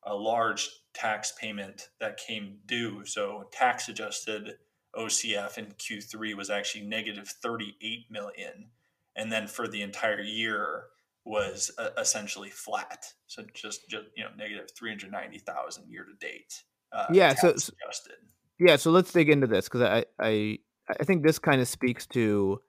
[0.04, 3.06] a large tax payment that came due.
[3.06, 4.56] So tax adjusted
[4.94, 8.68] OCF in Q3 was actually negative 38 million.
[9.16, 10.84] And then for the entire year
[11.24, 13.06] was uh, essentially flat.
[13.28, 16.62] So just, just, you know, negative 390,000 year to date.
[16.92, 17.34] Uh, yeah.
[17.34, 18.16] So, adjusted.
[18.58, 18.76] yeah.
[18.76, 20.58] So let's dig into this because I, I,
[20.88, 22.60] I think this kind of speaks to,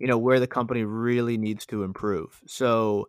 [0.00, 2.40] you know, where the company really needs to improve.
[2.46, 3.08] So,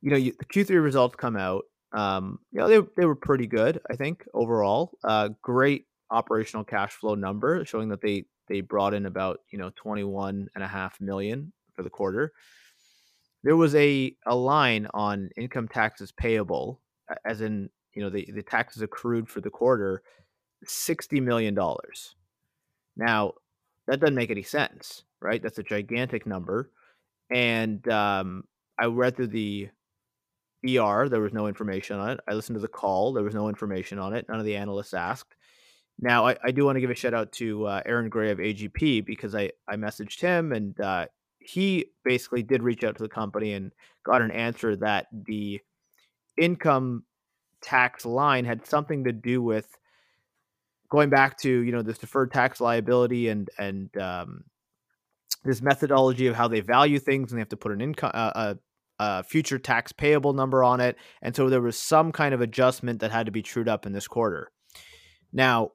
[0.00, 1.64] you know, you, the Q3 results come out.
[1.92, 4.90] Um, you know, they they were pretty good, I think overall.
[5.04, 9.70] Uh, great operational cash flow number showing that they they brought in about you know
[9.76, 12.32] 21 and a half million for the quarter
[13.42, 16.80] there was a a line on income taxes payable
[17.24, 20.02] as in you know the, the taxes accrued for the quarter
[20.64, 22.14] 60 million dollars
[22.96, 23.32] now
[23.86, 25.42] that doesn't make any sense, right?
[25.42, 26.70] That's a gigantic number.
[27.30, 28.44] And um,
[28.78, 29.68] I read through the
[30.64, 32.20] ER, there was no information on it.
[32.28, 34.26] I listened to the call, there was no information on it.
[34.28, 35.34] None of the analysts asked.
[35.98, 38.38] Now, I, I do want to give a shout out to uh, Aaron Grey of
[38.38, 41.06] AGP because I, I messaged him and uh,
[41.38, 43.72] he basically did reach out to the company and
[44.04, 45.60] got an answer that the
[46.36, 47.04] income
[47.62, 49.68] tax line had something to do with
[50.88, 54.44] going back to you know this deferred tax liability and and um,
[55.44, 58.54] this methodology of how they value things and they have to put an income uh,
[58.98, 60.96] a, a, future tax payable number on it.
[61.22, 63.92] And so there was some kind of adjustment that had to be trued up in
[63.92, 64.50] this quarter.
[65.32, 65.72] Now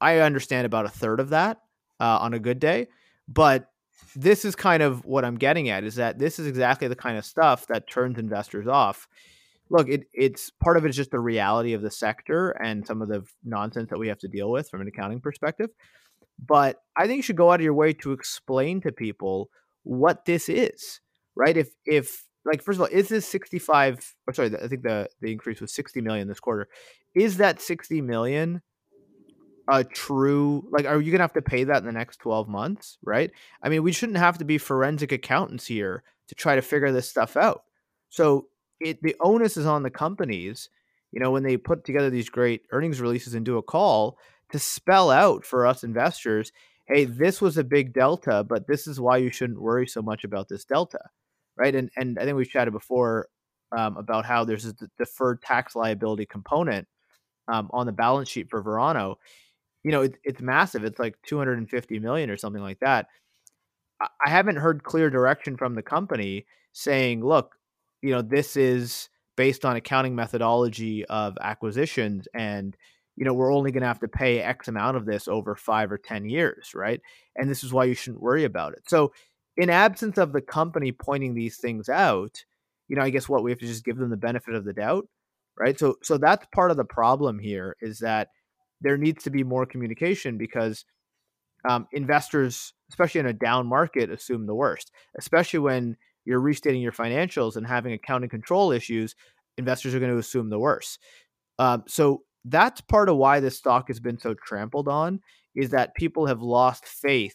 [0.00, 1.58] i understand about a third of that
[2.00, 2.88] uh, on a good day
[3.26, 3.70] but
[4.14, 7.18] this is kind of what i'm getting at is that this is exactly the kind
[7.18, 9.08] of stuff that turns investors off
[9.70, 13.02] look, it, it's part of it is just the reality of the sector and some
[13.02, 15.70] of the nonsense that we have to deal with from an accounting perspective.
[16.44, 19.50] But I think you should go out of your way to explain to people
[19.82, 21.00] what this is,
[21.34, 21.56] right?
[21.56, 25.32] If if like first of all, is this 65 or sorry, I think the the
[25.32, 26.68] increase was 60 million this quarter.
[27.14, 28.62] Is that 60 million
[29.70, 32.48] a true like are you going to have to pay that in the next 12
[32.48, 33.30] months, right?
[33.62, 37.08] I mean, we shouldn't have to be forensic accountants here to try to figure this
[37.08, 37.64] stuff out.
[38.10, 38.46] So
[38.80, 40.70] it the onus is on the companies,
[41.12, 44.18] you know, when they put together these great earnings releases and do a call
[44.50, 46.52] to spell out for us investors,
[46.86, 50.24] hey, this was a big delta, but this is why you shouldn't worry so much
[50.24, 51.00] about this delta,
[51.56, 51.74] right?
[51.74, 53.28] And and I think we've chatted before
[53.76, 56.88] um, about how there's a deferred tax liability component
[57.48, 59.18] um, on the balance sheet for Verano.
[59.84, 60.84] You know, it, it's massive.
[60.84, 63.06] It's like 250 million or something like that.
[64.00, 67.57] I, I haven't heard clear direction from the company saying, look,
[68.02, 72.76] you know, this is based on accounting methodology of acquisitions and
[73.16, 75.92] you know we're only going to have to pay x amount of this over 5
[75.92, 77.00] or 10 years right?
[77.36, 78.82] And this is why you shouldn't worry about it.
[78.88, 79.12] So
[79.56, 82.44] in absence of the company pointing these things out
[82.88, 84.72] you know i guess what we have to just give them the benefit of the
[84.72, 85.08] doubt
[85.58, 85.78] right?
[85.78, 88.28] So so that's part of the problem here is that
[88.80, 90.84] there needs to be more communication because
[91.68, 95.96] um, investors especially in a down market assume the worst especially when
[96.28, 99.14] you're restating your financials and having accounting control issues,
[99.56, 100.98] investors are going to assume the worst.
[101.58, 105.20] Um, so that's part of why this stock has been so trampled on
[105.56, 107.34] is that people have lost faith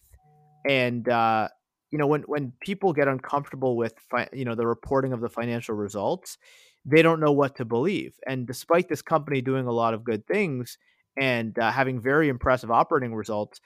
[0.70, 1.48] and uh,
[1.90, 5.30] you know when when people get uncomfortable with fi- you know the reporting of the
[5.30, 6.38] financial results
[6.86, 10.26] they don't know what to believe and despite this company doing a lot of good
[10.28, 10.78] things
[11.20, 13.60] and uh, having very impressive operating results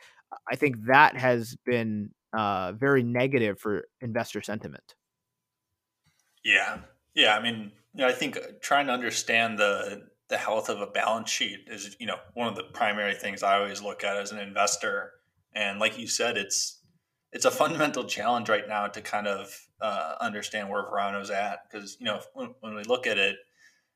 [0.50, 4.96] i think that has been uh, very negative for investor sentiment
[6.48, 6.78] yeah,
[7.14, 7.36] yeah.
[7.36, 11.30] I mean, you know, I think trying to understand the the health of a balance
[11.30, 14.40] sheet is, you know, one of the primary things I always look at as an
[14.40, 15.12] investor.
[15.54, 16.80] And like you said, it's
[17.34, 21.98] it's a fundamental challenge right now to kind of uh, understand where Verano's at because
[22.00, 23.36] you know when, when, we look at it,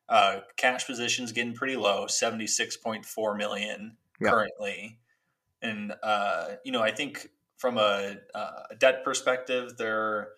[0.09, 4.99] uh, cash position's getting pretty low, seventy six point four million currently,
[5.61, 10.29] and uh, you know I think from a, uh, a debt perspective, they're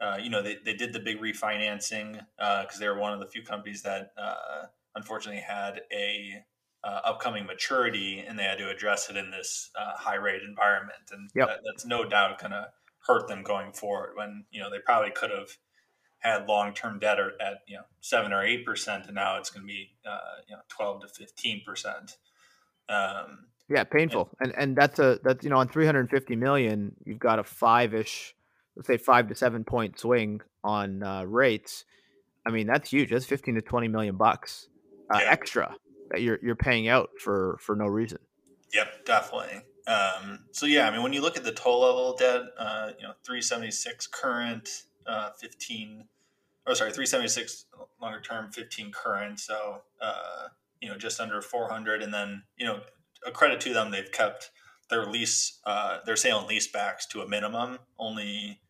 [0.00, 3.20] uh, you know, they, they did the big refinancing because uh, they were one of
[3.20, 6.42] the few companies that uh, unfortunately had a
[6.82, 10.98] uh, upcoming maturity and they had to address it in this uh, high rate environment.
[11.12, 11.48] And yep.
[11.48, 12.68] that, that's no doubt going to
[13.06, 15.50] hurt them going forward when, you know, they probably could have
[16.20, 19.06] had long-term debt at, you know, seven or 8%.
[19.06, 19.90] And now it's going to be,
[20.48, 22.16] you know, 12 to 15%.
[22.88, 24.30] Um, yeah, painful.
[24.40, 27.94] And, and and that's a that's you know on 350 million, you've got a five
[27.94, 28.34] ish
[28.80, 31.84] let's say five to seven point swing on uh, rates,
[32.46, 33.10] I mean that's huge.
[33.10, 34.68] That's fifteen to twenty million bucks
[35.14, 35.30] uh, yeah.
[35.30, 35.76] extra
[36.10, 38.20] that you're you're paying out for for no reason.
[38.72, 39.60] Yep, definitely.
[39.86, 43.06] Um, so yeah, I mean when you look at the toll level debt, uh, you
[43.06, 46.06] know, three seventy six current, uh, fifteen.
[46.66, 47.66] Oh, sorry, three seventy six
[48.00, 49.40] longer term, fifteen current.
[49.40, 50.48] So uh,
[50.80, 52.80] you know, just under four hundred, and then you know,
[53.26, 54.50] a credit to them, they've kept
[54.88, 58.62] their lease, uh, their sale and lease backs to a minimum, only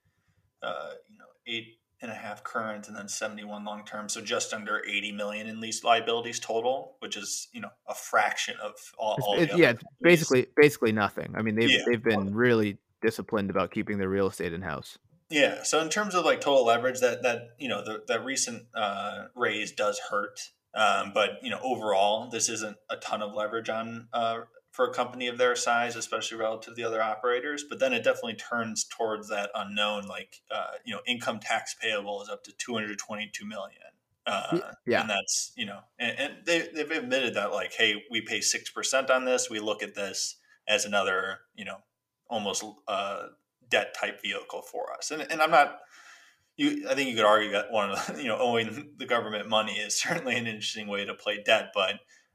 [0.63, 4.09] uh, you know eight and a half current and then 71 long term.
[4.09, 8.57] So just under 80 million in lease liabilities total which is you know a fraction
[8.63, 11.35] of all, all it, yeah basically basically nothing.
[11.37, 11.83] I mean they've, yeah.
[11.87, 14.99] they've been really disciplined about keeping their real estate in house
[15.31, 15.63] yeah.
[15.63, 19.27] So in terms of like total leverage that that you know the, that recent uh,
[19.35, 20.41] raise does hurt.
[20.75, 24.41] Um, but you know overall this isn't a ton of leverage on uh,
[24.71, 27.65] for a company of their size, especially relative to the other operators.
[27.69, 32.23] But then it definitely turns towards that unknown, like uh, you know, income tax payable
[32.23, 33.81] is up to two hundred twenty-two million.
[34.27, 38.21] Uh, yeah, and that's you know, and, and, they they've admitted that like, hey, we
[38.21, 39.51] pay six percent on this.
[39.51, 40.37] We look at this
[40.69, 41.79] as another you know,
[42.29, 43.25] almost uh,
[43.69, 45.11] debt type vehicle for us.
[45.11, 45.79] And and I'm not.
[46.57, 49.49] You, I think you could argue that one of the, you know owing the government
[49.49, 51.95] money is certainly an interesting way to play debt, but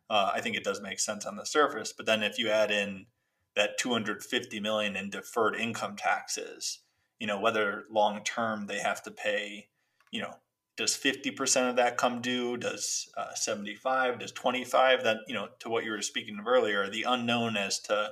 [0.09, 1.93] uh, I think it does make sense on the surface.
[1.95, 3.07] But then if you add in
[3.55, 6.79] that 250 million in deferred income taxes,
[7.19, 9.69] you know, whether long term they have to pay,
[10.11, 10.35] you know,
[10.77, 12.57] does 50% of that come due?
[12.57, 14.19] Does uh, 75?
[14.19, 15.03] Does 25?
[15.03, 18.09] That, you know, to what you were speaking of earlier, the unknown as to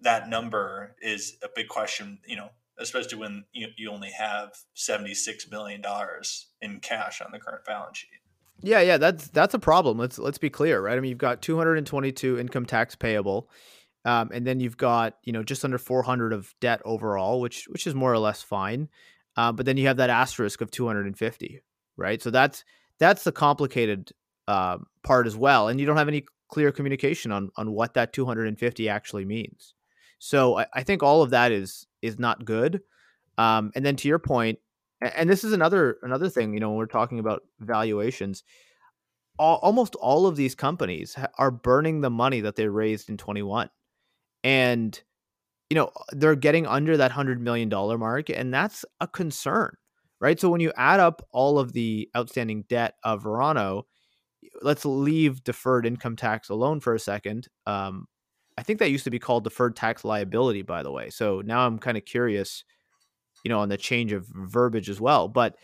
[0.00, 5.50] that number is a big question, you know, especially when you, you only have $76
[5.50, 5.82] million
[6.60, 8.19] in cash on the current balance sheet.
[8.62, 9.98] Yeah, yeah, that's that's a problem.
[9.98, 10.96] Let's let's be clear, right?
[10.96, 13.48] I mean, you've got 222 income tax payable,
[14.04, 17.86] um, and then you've got you know just under 400 of debt overall, which which
[17.86, 18.88] is more or less fine.
[19.36, 21.62] Uh, but then you have that asterisk of 250,
[21.96, 22.20] right?
[22.22, 22.64] So that's
[22.98, 24.10] that's the complicated
[24.48, 28.12] uh, part as well, and you don't have any clear communication on on what that
[28.12, 29.74] 250 actually means.
[30.18, 32.82] So I, I think all of that is is not good.
[33.38, 34.58] Um, and then to your point,
[35.00, 38.42] and this is another another thing you know when we're talking about valuations
[39.38, 43.70] all, almost all of these companies are burning the money that they raised in 21
[44.44, 45.02] and
[45.68, 49.74] you know they're getting under that 100 million dollar mark and that's a concern
[50.20, 53.86] right so when you add up all of the outstanding debt of verano
[54.62, 58.06] let's leave deferred income tax alone for a second um,
[58.60, 61.08] I think that used to be called deferred tax liability, by the way.
[61.08, 62.62] So now I'm kind of curious,
[63.44, 65.28] you know, on the change of verbiage as well.
[65.28, 65.56] But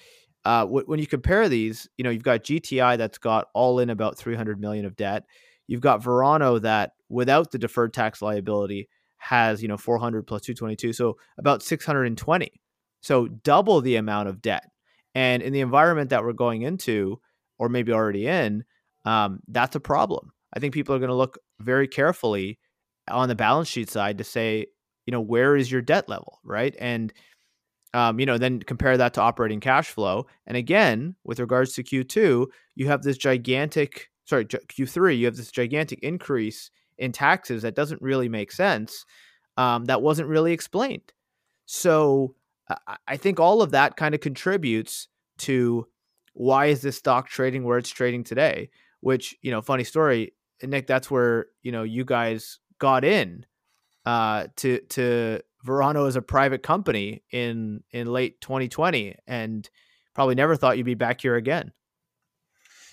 [0.44, 4.16] uh, when you compare these, you know, you've got GTI that's got all in about
[4.16, 5.24] 300 million of debt.
[5.66, 10.92] You've got Verano that without the deferred tax liability has, you know, 400 plus 222,
[10.92, 12.52] so about 620.
[13.00, 14.70] So double the amount of debt.
[15.16, 17.20] And in the environment that we're going into,
[17.58, 18.64] or maybe already in,
[19.04, 20.30] um, that's a problem.
[20.54, 22.58] I think people are going to look very carefully
[23.08, 24.66] on the balance sheet side to say,
[25.06, 26.74] you know, where is your debt level, right?
[26.78, 27.12] And
[27.94, 30.26] um, you know, then compare that to operating cash flow.
[30.46, 35.50] And again, with regards to Q2, you have this gigantic, sorry, Q3, you have this
[35.50, 39.04] gigantic increase in taxes that doesn't really make sense.
[39.56, 41.12] Um, that wasn't really explained.
[41.64, 42.34] So
[43.06, 45.08] I think all of that kind of contributes
[45.38, 45.86] to
[46.34, 48.70] why is this stock trading where it's trading today?
[49.00, 53.46] Which, you know, funny story, Nick, that's where, you know, you guys got in
[54.04, 59.68] uh, to to Verano as a private company in in late 2020 and
[60.14, 61.72] probably never thought you'd be back here again.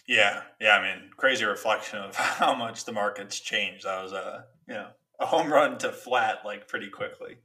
[0.08, 0.78] Yeah, yeah.
[0.78, 3.86] I mean, crazy reflection of how much the market's changed.
[3.86, 4.88] That was a you know
[5.20, 7.38] a home run to flat like pretty quickly.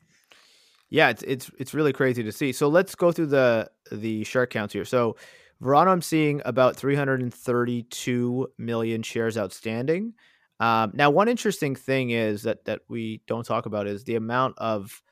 [0.91, 2.53] Yeah, it's it's it's really crazy to see.
[2.53, 4.87] So let's go through the the share counts here.
[4.87, 5.16] So
[5.61, 10.14] Verano, I'm seeing about 332 million shares outstanding.
[10.61, 14.55] Um, now, one interesting thing is that that we don't talk about is the amount
[14.59, 15.03] of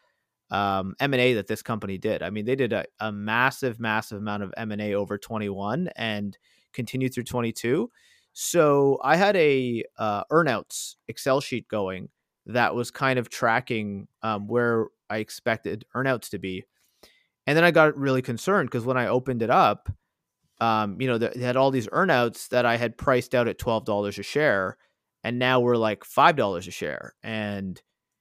[0.51, 2.22] um, M&A that this company did.
[2.22, 6.36] I mean, they did a, a massive, massive amount of M&A over 21 and
[6.72, 7.90] continued through 22.
[8.32, 12.11] So I had a uh, earnouts Excel sheet going
[12.47, 16.64] that was kind of tracking um, where I expected earnouts to be.
[17.47, 19.88] And then I got really concerned because when I opened it up,
[20.61, 24.18] um, you know, they had all these earnouts that I had priced out at $12
[24.18, 24.76] a share.
[25.22, 27.14] And now we're like $5 a share.
[27.22, 27.80] And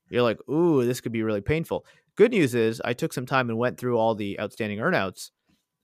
[0.10, 1.86] you're like, ooh, this could be really painful.
[2.16, 5.32] Good news is I took some time and went through all the outstanding earnouts.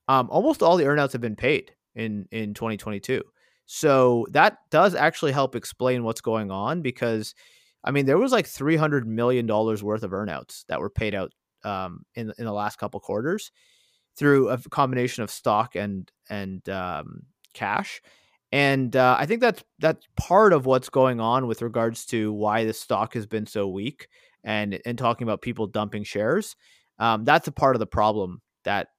[0.07, 3.23] Um, almost all the earnouts have been paid in in 2022.
[3.65, 7.35] So that does actually help explain what's going on because
[7.83, 11.31] I mean there was like 300 million dollars worth of earnouts that were paid out
[11.63, 13.51] um, in in the last couple quarters
[14.17, 17.23] through a combination of stock and and um,
[17.53, 18.01] cash.
[18.53, 22.65] And uh, I think that's that's part of what's going on with regards to why
[22.65, 24.07] the stock has been so weak
[24.43, 26.55] and and talking about people dumping shares.
[26.99, 28.89] Um, that's a part of the problem that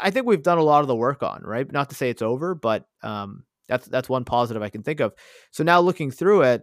[0.00, 1.42] I think we've done a lot of the work on.
[1.42, 5.00] Right, not to say it's over, but um, that's that's one positive I can think
[5.00, 5.12] of.
[5.50, 6.62] So now looking through it,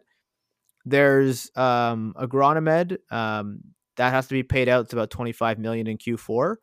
[0.85, 3.59] there's um, Agronomed um,
[3.97, 4.85] that has to be paid out.
[4.85, 6.55] It's about 25 million in Q4.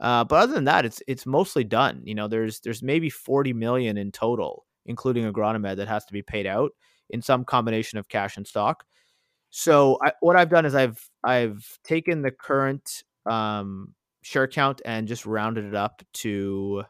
[0.00, 2.02] Uh, but other than that, it's it's mostly done.
[2.04, 6.22] You know, there's there's maybe 40 million in total, including Agronomed, that has to be
[6.22, 6.72] paid out
[7.10, 8.84] in some combination of cash and stock.
[9.52, 15.06] So I, what I've done is I've I've taken the current um, share count and
[15.06, 16.84] just rounded it up to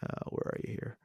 [0.00, 0.96] uh, where are you here?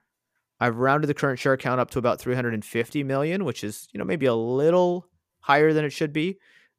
[0.60, 4.06] I've rounded the current share count up to about 350 million, which is you know
[4.06, 5.08] maybe a little
[5.40, 6.38] higher than it should be,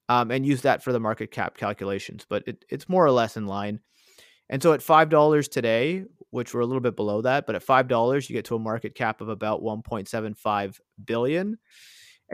[0.09, 2.25] um, and use that for the market cap calculations.
[2.29, 3.81] But it, it's more or less in line.
[4.49, 7.65] And so at five dollars today, which we're a little bit below that, but at
[7.65, 11.59] five dollars you get to a market cap of about 1.75 billion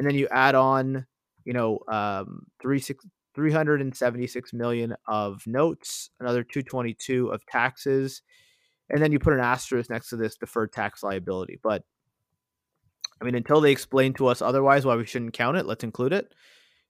[0.01, 1.07] and then you add on,
[1.45, 3.05] you know, um, three six.
[3.37, 8.23] 376 million of notes, another 222 of taxes,
[8.89, 11.57] and then you put an asterisk next to this deferred tax liability.
[11.63, 11.85] But
[13.21, 16.13] I mean, until they explain to us otherwise why we shouldn't count it, let's include
[16.13, 16.35] it.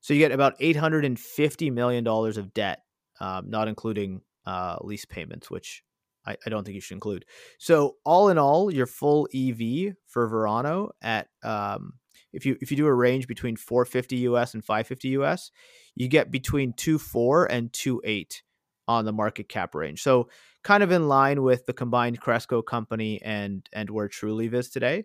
[0.00, 2.84] So you get about 850 million dollars of debt,
[3.20, 5.84] um, not including uh, lease payments, which
[6.24, 7.26] I, I, don't think you should include.
[7.58, 11.94] So all in all, your full EV for Verano at um,
[12.32, 15.50] if you if you do a range between 450 US and 550 US,
[15.94, 18.42] you get between 2.4 and 2.8
[18.88, 20.02] on the market cap range.
[20.02, 20.28] So
[20.62, 25.04] kind of in line with the combined Cresco company and and where Trulieve is today.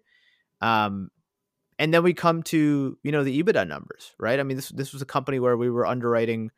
[0.61, 1.09] Um,
[1.77, 4.39] and then we come to you know the EBITDA numbers, right?
[4.39, 6.51] I mean this this was a company where we were underwriting,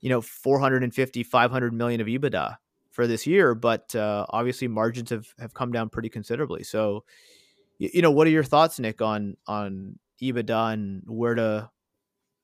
[0.00, 2.56] you know, 450 500 million of EBITDA
[2.90, 6.62] for this year, but uh, obviously margins have have come down pretty considerably.
[6.62, 7.04] So
[7.80, 11.70] you know, what are your thoughts, Nick, on on EBITDA and where to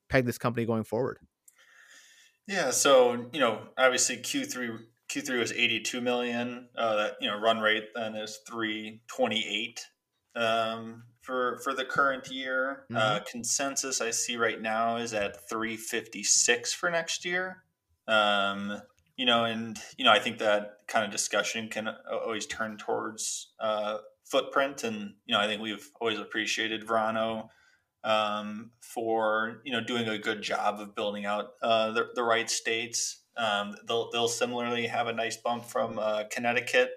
[0.09, 1.19] peg this company going forward?
[2.47, 4.71] Yeah, so you know, obviously Q three
[5.07, 6.69] Q three was eighty two million.
[6.75, 9.85] Uh, that you know run rate then is three twenty eight
[10.35, 12.85] um, for for the current year.
[12.89, 12.97] Uh, mm-hmm.
[12.97, 17.63] Uh, consensus I see right now is at three fifty six for next year.
[18.07, 18.81] Um,
[19.17, 23.51] you know, and you know, I think that kind of discussion can always turn towards
[23.59, 23.97] uh,
[24.29, 24.83] footprint.
[24.83, 27.49] And, you know, I think we've always appreciated Verano
[28.03, 32.49] um, for you know doing a good job of building out uh, the, the right
[32.49, 33.23] states.
[33.35, 36.91] Um, they'll they'll similarly have a nice bump from uh, Connecticut.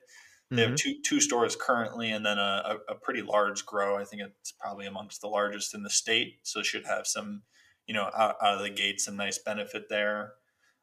[0.53, 0.76] They have mm-hmm.
[0.76, 3.97] two two stores currently, and then a, a, a, pretty large grow.
[3.97, 7.43] I think it's probably amongst the largest in the state, so should have some,
[7.87, 10.33] you know, out, out of the gate some nice benefit there.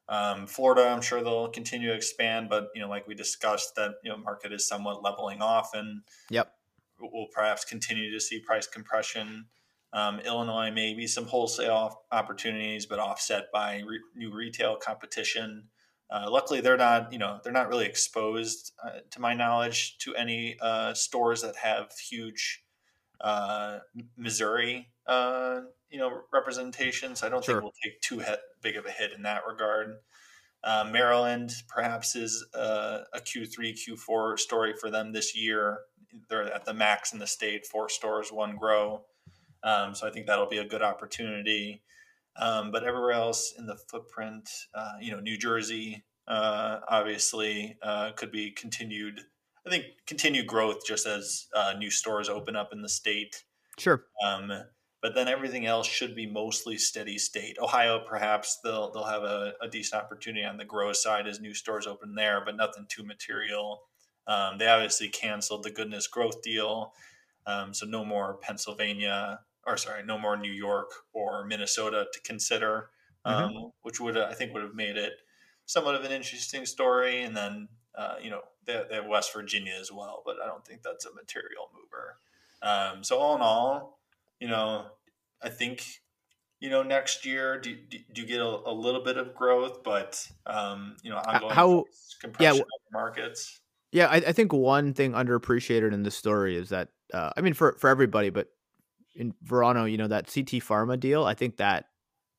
[0.09, 3.95] Um, Florida, I'm sure they'll continue to expand, but you know, like we discussed, that
[4.03, 6.53] you know market is somewhat leveling off, and yep,
[6.99, 9.45] we'll perhaps continue to see price compression.
[9.93, 15.63] Um, Illinois, maybe some wholesale opportunities, but offset by re- new retail competition.
[16.09, 20.15] Uh, luckily, they're not, you know, they're not really exposed, uh, to my knowledge, to
[20.15, 22.63] any uh, stores that have huge
[23.21, 23.79] uh,
[24.15, 27.23] Missouri, uh, you know, representations.
[27.23, 27.55] I don't sure.
[27.55, 29.95] think we'll take too he- big of a hit in that regard.
[30.63, 35.79] Uh, Maryland perhaps is a, a Q3, Q4 story for them this year.
[36.29, 39.05] They're at the max in the state, four stores, one grow.
[39.63, 41.83] Um, so I think that'll be a good opportunity.
[42.39, 48.11] Um, but everywhere else in the footprint, uh, you know, New Jersey uh, obviously uh,
[48.15, 49.21] could be continued.
[49.65, 53.43] I think continued growth just as uh, new stores open up in the state.
[53.77, 54.03] Sure.
[54.25, 54.51] Um,
[55.01, 57.57] but then everything else should be mostly steady state.
[57.59, 61.53] Ohio, perhaps they'll they'll have a, a decent opportunity on the grow side as new
[61.53, 63.83] stores open there, but nothing too material.
[64.27, 66.93] Um, they obviously canceled the Goodness Growth deal,
[67.45, 72.89] um, so no more Pennsylvania or sorry, no more New York or Minnesota to consider,
[73.25, 73.43] mm-hmm.
[73.43, 73.67] um, mm-hmm.
[73.83, 75.13] which would I think would have made it
[75.65, 77.21] somewhat of an interesting story.
[77.21, 80.65] And then uh, you know they, they, have West Virginia as well, but I don't
[80.65, 82.17] think that's a material mover.
[82.61, 83.96] Um, so all in all,
[84.39, 84.85] you know,
[85.41, 85.85] I think
[86.59, 89.83] you know next year do, do, do you get a, a, little bit of growth,
[89.83, 91.85] but um, you know ongoing how
[92.21, 93.61] compression yeah, markets.
[93.91, 97.53] Yeah, I, I, think one thing underappreciated in this story is that uh, I mean
[97.53, 98.47] for for everybody, but
[99.17, 101.85] in Verano, you know, that CT Pharma deal, I think that,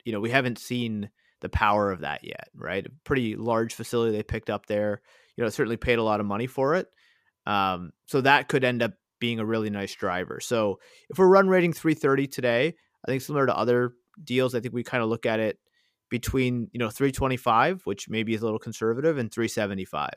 [0.04, 2.86] you know, we haven't seen the power of that yet, right?
[2.86, 5.02] A pretty large facility they picked up there.
[5.36, 6.88] You know, certainly paid a lot of money for it.
[7.46, 10.40] Um, so that could end up being a really nice driver.
[10.40, 10.78] So
[11.10, 12.74] if we're run rating 330 today,
[13.06, 13.92] I think similar to other
[14.22, 15.58] deals, I think we kind of look at it
[16.10, 20.10] between, you know, 325, which maybe is a little conservative, and 375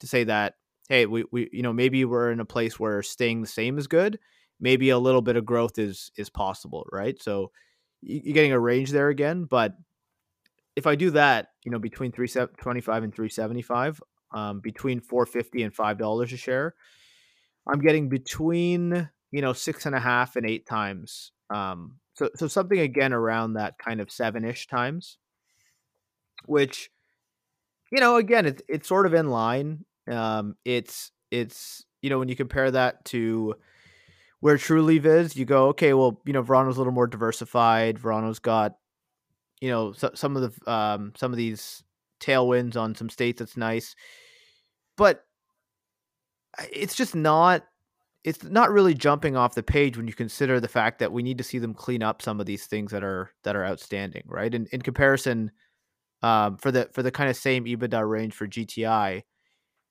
[0.00, 0.54] to say that,
[0.88, 3.86] hey, we, we you know, maybe we're in a place where staying the same is
[3.86, 4.18] good
[4.60, 7.20] maybe a little bit of growth is is possible, right?
[7.20, 7.50] So
[8.02, 9.74] you're getting a range there again, but
[10.76, 14.00] if I do that, you know, between 325 and 375,
[14.32, 16.74] um, between 450 and five dollars a share,
[17.68, 21.32] I'm getting between you know six and a half and eight times.
[21.52, 25.18] Um, so so something again around that kind of seven ish times,
[26.46, 26.90] which
[27.92, 29.84] you know again it's it's sort of in line.
[30.10, 33.54] Um, it's it's you know when you compare that to
[34.40, 37.98] where Trulieve is, you go, okay, well, you know, Verano's a little more diversified.
[37.98, 38.76] Verano's got,
[39.60, 41.84] you know, so, some of the um, some of these
[42.20, 43.94] tailwinds on some states that's nice,
[44.96, 45.24] but
[46.72, 47.64] it's just not.
[48.22, 51.38] It's not really jumping off the page when you consider the fact that we need
[51.38, 54.54] to see them clean up some of these things that are that are outstanding, right?
[54.54, 55.50] In in comparison,
[56.22, 59.22] um, for the for the kind of same EBITDA range for GTI,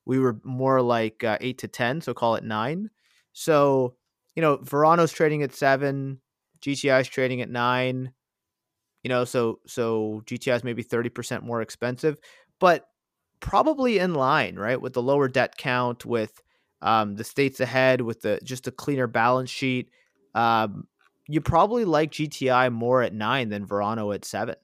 [0.06, 2.90] we were more like uh, eight to ten, so call it nine.
[3.34, 3.96] So
[4.36, 6.22] you know, Verano's trading at seven,
[6.62, 8.14] GTI is trading at nine.
[9.04, 12.18] You know, so so GTI is maybe thirty percent more expensive,
[12.60, 12.86] but
[13.40, 16.42] probably in line, right, with the lower debt count, with
[16.82, 19.90] um, the states ahead, with the just a cleaner balance sheet.
[20.36, 20.88] Um,
[21.28, 24.56] you probably like GTI more at nine than Verano at seven.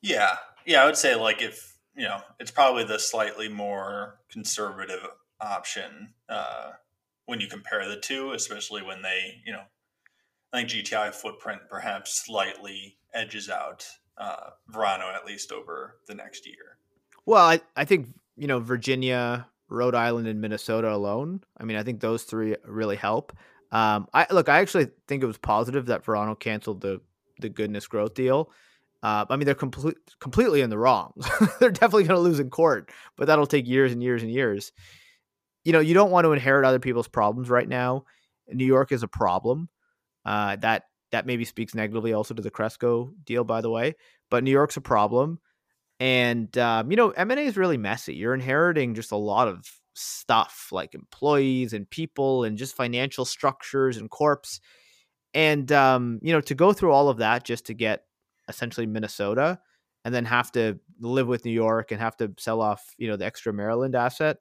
[0.00, 5.06] Yeah, yeah, I would say like if you know, it's probably the slightly more conservative
[5.40, 6.14] option.
[6.28, 6.72] Uh,
[7.26, 9.62] when you compare the two, especially when they, you know,
[10.52, 13.86] I think GTI footprint perhaps slightly edges out
[14.18, 16.78] uh, Verano at least over the next year.
[17.26, 21.82] Well, I, I think, you know, Virginia, Rhode Island, and Minnesota alone, I mean, I
[21.82, 23.32] think those three really help.
[23.72, 27.00] Um, I look, I actually think it was positive that Verano canceled the
[27.38, 28.50] the goodness growth deal.
[29.02, 31.14] Uh, I mean, they're complete, completely in the wrong.
[31.60, 34.72] they're definitely going to lose in court, but that'll take years and years and years
[35.64, 38.04] you know, you don't want to inherit other people's problems right now.
[38.48, 39.68] New York is a problem.
[40.24, 43.94] Uh, that that maybe speaks negatively also to the Cresco deal, by the way.
[44.30, 45.40] But New York's a problem,
[46.00, 48.14] and um, you know, M and A is really messy.
[48.14, 49.64] You're inheriting just a lot of
[49.94, 54.60] stuff like employees and people and just financial structures and corps.
[55.34, 58.04] And um, you know, to go through all of that just to get
[58.48, 59.60] essentially Minnesota
[60.04, 63.16] and then have to live with New York and have to sell off, you know,
[63.16, 64.38] the extra Maryland asset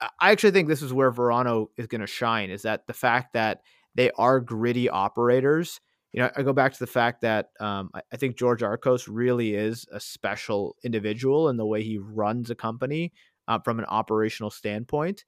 [0.00, 2.50] I actually think this is where Verano is going to shine.
[2.50, 3.62] Is that the fact that
[3.94, 5.80] they are gritty operators.
[6.12, 9.54] You know, I go back to the fact that um, I, think George Archos really
[9.54, 13.12] is a special individual in the way he runs a company
[13.46, 15.24] uh, from an operational standpoint.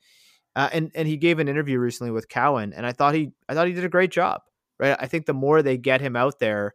[0.57, 3.55] Uh, and and he gave an interview recently with Cowen, and I thought he I
[3.55, 4.43] thought he did a great job.
[4.79, 6.75] Right, I think the more they get him out there,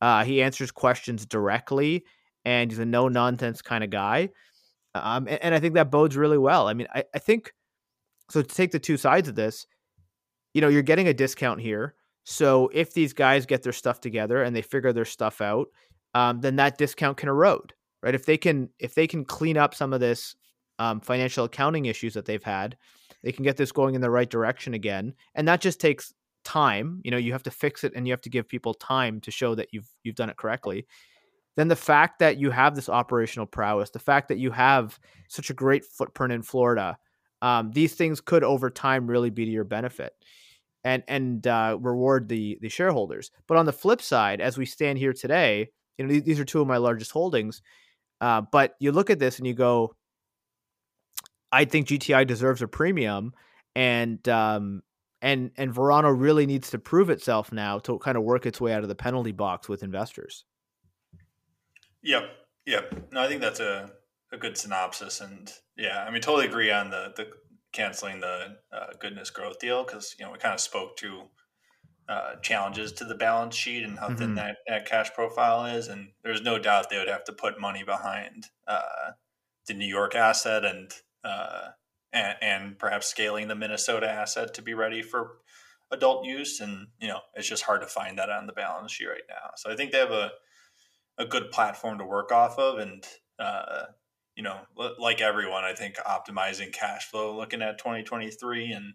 [0.00, 2.04] uh, he answers questions directly,
[2.44, 4.30] and he's a no nonsense kind of guy.
[4.94, 6.68] Um, and, and, I think that bodes really well.
[6.68, 7.52] I mean, I, I think
[8.30, 8.42] so.
[8.42, 9.66] To take the two sides of this,
[10.52, 11.94] you know, you're getting a discount here.
[12.24, 15.68] So if these guys get their stuff together and they figure their stuff out,
[16.14, 18.14] um, then that discount can erode, right?
[18.14, 20.34] If they can if they can clean up some of this
[20.78, 22.76] um, financial accounting issues that they've had,
[23.22, 26.14] they can get this going in the right direction again, and that just takes
[26.44, 27.00] time.
[27.04, 29.30] You know, you have to fix it, and you have to give people time to
[29.30, 30.86] show that you've you've done it correctly.
[31.56, 34.98] Then the fact that you have this operational prowess, the fact that you have
[35.28, 36.96] such a great footprint in Florida,
[37.42, 40.14] um, these things could over time really be to your benefit
[40.84, 43.30] and and uh, reward the the shareholders.
[43.46, 46.60] But on the flip side, as we stand here today, you know these, are two
[46.60, 47.62] of my largest holdings.
[48.20, 49.96] Uh, but you look at this and you go,
[51.50, 53.32] I think GTI deserves a premium,
[53.74, 54.82] and um,
[55.22, 58.72] and and Verano really needs to prove itself now to kind of work its way
[58.72, 60.44] out of the penalty box with investors.
[62.02, 62.24] Yep,
[62.66, 62.94] yep.
[63.10, 63.90] No, I think that's a
[64.32, 67.28] a good synopsis, and yeah, I mean, totally agree on the the
[67.74, 71.24] canceling the uh, goodness growth deal because you know we kind of spoke to
[72.08, 74.16] uh, challenges to the balance sheet and how mm-hmm.
[74.16, 77.60] thin that, that cash profile is, and there's no doubt they would have to put
[77.60, 79.12] money behind uh,
[79.66, 80.92] the New York asset and
[81.24, 81.68] uh,
[82.12, 85.38] and, and perhaps scaling the Minnesota asset to be ready for
[85.90, 86.60] adult use.
[86.60, 89.50] And you know, it's just hard to find that on the balance sheet right now.
[89.56, 90.30] So I think they have a
[91.16, 93.04] a good platform to work off of, and
[93.38, 93.84] uh,
[94.36, 94.58] you know,
[94.98, 98.94] like everyone, I think optimizing cash flow, looking at 2023, and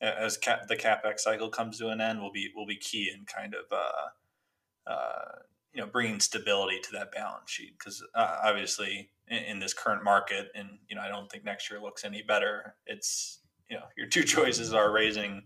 [0.00, 3.24] as cap, the capex cycle comes to an end, will be will be key in
[3.24, 5.38] kind of uh, uh,
[5.72, 7.78] you know bringing stability to that balance sheet.
[7.78, 11.70] Because uh, obviously in, in, this current market and you know i don't think next
[11.70, 12.74] year looks any better.
[12.86, 13.40] It's
[13.70, 15.44] you know your two choices are raising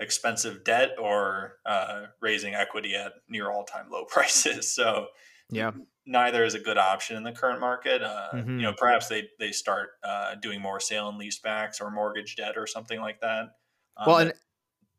[0.00, 4.70] expensive debt or uh, raising equity at near all-time low prices.
[4.70, 5.06] So
[5.50, 5.70] yeah
[6.06, 8.58] neither is a good option in the current market uh, mm-hmm.
[8.58, 12.36] you know perhaps they they start uh, doing more sale and lease backs or mortgage
[12.36, 13.54] debt or something like that
[13.96, 14.32] um, well and,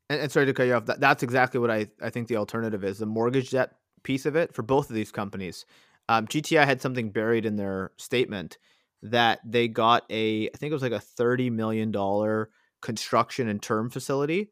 [0.09, 2.37] and, and sorry to cut you off that, that's exactly what I, I think the
[2.37, 3.73] alternative is the mortgage debt
[4.03, 5.65] piece of it for both of these companies.
[6.09, 8.57] Um, GTI had something buried in their statement
[9.01, 12.49] that they got a, I think it was like a thirty million dollar
[12.81, 14.51] construction and term facility,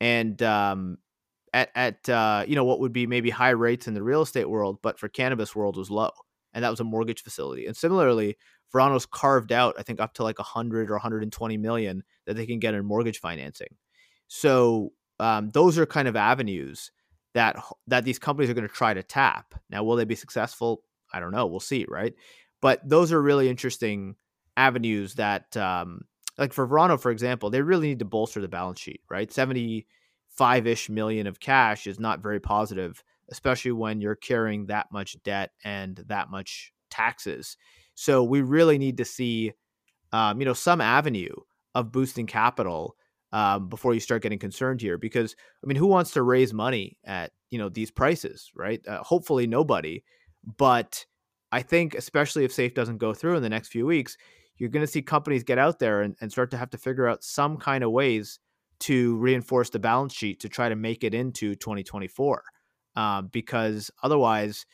[0.00, 0.98] and um,
[1.52, 4.48] at at uh, you know what would be maybe high rates in the real estate
[4.48, 6.10] world, but for cannabis world was low,
[6.52, 7.66] and that was a mortgage facility.
[7.66, 8.36] And similarly,
[8.72, 12.58] Verano's carved out, I think, up to like hundred or 120 million that they can
[12.58, 13.76] get in mortgage financing.
[14.28, 16.90] So um, those are kind of avenues
[17.34, 17.56] that
[17.86, 19.54] that these companies are going to try to tap.
[19.70, 20.82] Now, will they be successful?
[21.12, 21.46] I don't know.
[21.46, 22.14] We'll see, right?
[22.60, 24.16] But those are really interesting
[24.56, 26.02] avenues that, um,
[26.38, 29.30] like for Verano, for example, they really need to bolster the balance sheet, right?
[30.34, 35.16] Seventy-five ish million of cash is not very positive, especially when you're carrying that much
[35.24, 37.56] debt and that much taxes.
[37.94, 39.52] So we really need to see,
[40.12, 41.34] um, you know, some avenue
[41.74, 42.96] of boosting capital
[43.32, 44.98] um, before you start getting concerned here.
[44.98, 48.80] Because I mean, who wants to raise money at you know these prices, right?
[48.86, 50.02] Uh, hopefully nobody.
[50.56, 51.06] But
[51.52, 54.16] I think, especially if Safe doesn't go through in the next few weeks,
[54.56, 57.06] you're going to see companies get out there and, and start to have to figure
[57.06, 58.38] out some kind of ways
[58.82, 62.42] to reinforce the balance sheet to try to make it into 2024.
[62.94, 64.66] Um, because otherwise,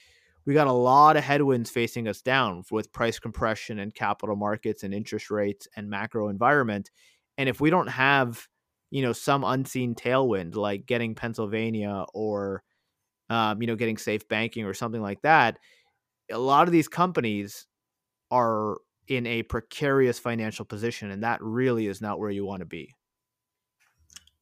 [0.47, 4.83] we got a lot of headwinds facing us down with price compression and capital markets
[4.83, 6.91] and interest rates and macro environment.
[7.37, 8.49] And if we don't have,
[8.91, 12.63] you know, some unseen tailwind like getting Pennsylvania or,
[13.29, 15.59] um, you know, getting safe banking or something like that,
[16.31, 17.67] a lot of these companies
[18.31, 22.67] are in a precarious financial position, and that really is not where you want to
[22.67, 22.95] be.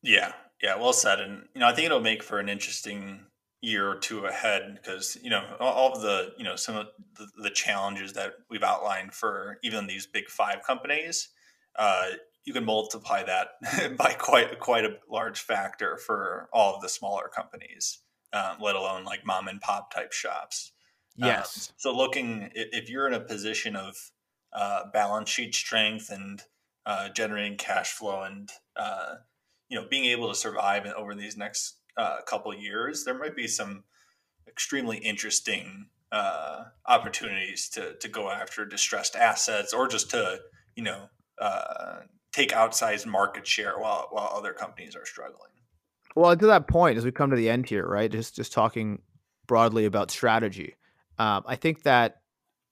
[0.06, 1.20] Yeah, yeah, well said.
[1.20, 3.26] And you know, I think it'll make for an interesting
[3.60, 6.86] year or two ahead because you know all of the you know some of
[7.18, 11.28] the, the challenges that we've outlined for even these big five companies.
[11.76, 12.06] Uh,
[12.44, 17.28] you can multiply that by quite quite a large factor for all of the smaller
[17.28, 17.98] companies,
[18.32, 20.72] um, let alone like mom and pop type shops.
[21.20, 21.70] Um, yes.
[21.70, 23.96] Um, so looking if you're in a position of
[24.52, 26.40] uh, balance sheet strength and
[26.86, 29.16] uh, generating cash flow and uh,
[29.68, 33.46] you know being able to survive over these next uh, couple years, there might be
[33.46, 33.84] some
[34.48, 40.38] extremely interesting uh, opportunities to to go after distressed assets or just to
[40.74, 41.08] you know
[41.40, 42.00] uh,
[42.32, 45.50] take outsized market share while while other companies are struggling.
[46.14, 48.10] Well, to that point, as we come to the end here, right?
[48.10, 49.02] Just just talking
[49.46, 50.76] broadly about strategy,
[51.18, 52.22] um, I think that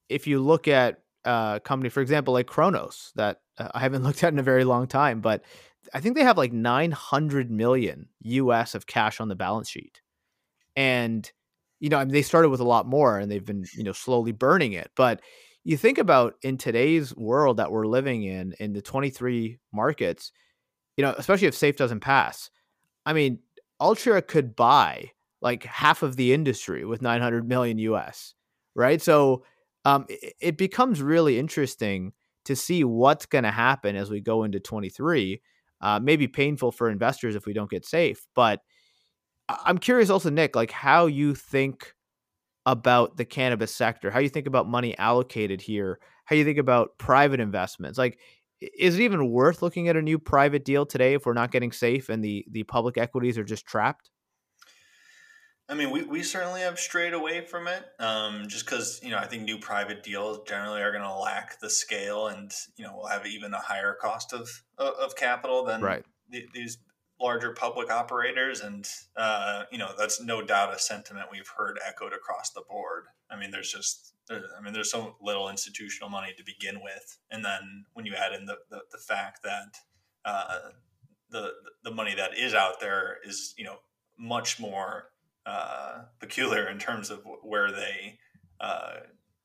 [0.09, 4.23] if you look at a company, for example, like Cronos, that uh, I haven't looked
[4.23, 5.43] at in a very long time, but
[5.95, 10.01] I think they have like 900 million US of cash on the balance sheet.
[10.77, 11.31] And,
[11.79, 13.93] you know, I mean, they started with a lot more and they've been, you know,
[13.93, 14.91] slowly burning it.
[14.97, 15.21] But
[15.63, 20.33] you think about in today's world that we're living in, in the 23 markets,
[20.97, 22.51] you know, especially if safe doesn't pass,
[23.07, 23.39] I mean,
[23.81, 28.35] Altria could buy like half of the industry with 900 million US,
[28.75, 29.01] right?
[29.01, 29.45] So
[29.85, 30.07] um,
[30.41, 32.13] it becomes really interesting
[32.47, 35.41] to see what's going to happen as we go into 23.
[35.85, 38.61] Uh, maybe painful for investors if we don't get safe, but
[39.49, 41.95] I'm curious also, Nick, like how you think
[42.67, 46.99] about the cannabis sector, how you think about money allocated here, how you think about
[46.99, 47.99] private investments.
[47.99, 48.19] Like,
[48.61, 51.73] is it even worth looking at a new private deal today if we're not getting
[51.73, 54.11] safe and the the public equities are just trapped?
[55.69, 59.19] I mean, we, we certainly have strayed away from it, um, just because you know
[59.19, 62.95] I think new private deals generally are going to lack the scale, and you know
[62.95, 66.05] will have even a higher cost of of capital than right.
[66.31, 66.79] th- these
[67.19, 68.87] larger public operators, and
[69.17, 73.05] uh, you know that's no doubt a sentiment we've heard echoed across the board.
[73.31, 77.43] I mean, there's just I mean, there's so little institutional money to begin with, and
[77.43, 79.79] then when you add in the the, the fact that
[80.27, 80.59] uh,
[81.31, 83.79] the the money that is out there is you know
[84.19, 85.07] much more
[85.47, 88.19] uh, peculiar in terms of where they,
[88.61, 88.95] uh,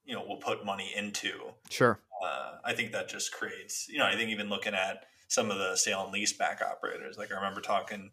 [0.05, 1.31] you know, will put money into.
[1.69, 1.99] Sure.
[2.23, 5.57] Uh, I think that just creates, you know, I think even looking at some of
[5.57, 8.11] the sale and lease back operators, like I remember talking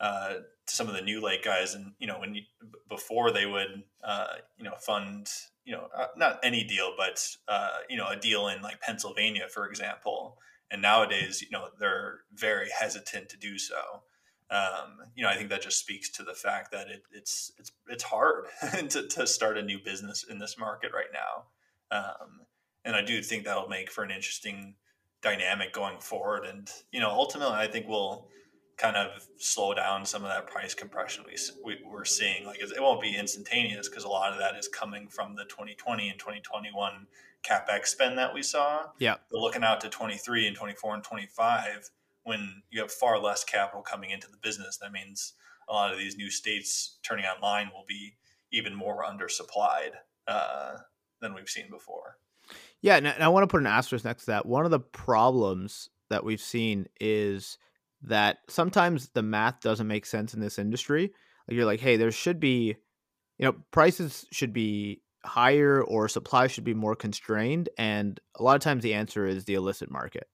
[0.00, 0.34] uh,
[0.66, 2.42] to some of the NewLake guys, and you know, when you,
[2.88, 5.28] before they would, uh, you know, fund,
[5.64, 7.24] you know, uh, not any deal, but
[7.88, 10.38] you know, a deal in like Pennsylvania, for example.
[10.70, 14.02] And nowadays, you know, they're very hesitant to do so
[14.50, 17.70] um, you know, I think that just speaks to the fact that it, it's it's
[17.88, 18.46] it's hard
[18.88, 22.40] to, to start a new business in this market right now, um,
[22.84, 24.74] and I do think that'll make for an interesting
[25.22, 26.46] dynamic going forward.
[26.46, 28.28] And you know, ultimately, I think we'll
[28.78, 32.46] kind of slow down some of that price compression we, we we're seeing.
[32.46, 36.08] Like it won't be instantaneous because a lot of that is coming from the 2020
[36.08, 37.06] and 2021
[37.42, 38.86] capex spend that we saw.
[38.98, 41.90] Yeah, but looking out to 23 and 24 and 25
[42.28, 45.32] when you have far less capital coming into the business, that means
[45.68, 48.16] a lot of these new states turning online will be
[48.52, 49.92] even more undersupplied
[50.26, 50.76] uh,
[51.20, 52.18] than we've seen before.
[52.80, 54.46] Yeah, and I want to put an asterisk next to that.
[54.46, 57.58] One of the problems that we've seen is
[58.02, 61.12] that sometimes the math doesn't make sense in this industry.
[61.48, 62.76] Like you're like, hey, there should be,
[63.38, 68.56] you know, prices should be higher or supply should be more constrained, and a lot
[68.56, 70.28] of times the answer is the illicit market.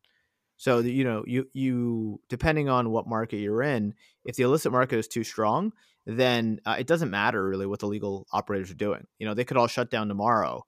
[0.57, 3.95] So you know, you you depending on what market you're in,
[4.25, 5.73] if the illicit market is too strong,
[6.07, 9.07] then uh, it doesn't matter really what the legal operators are doing.
[9.19, 10.65] You know, they could all shut down tomorrow,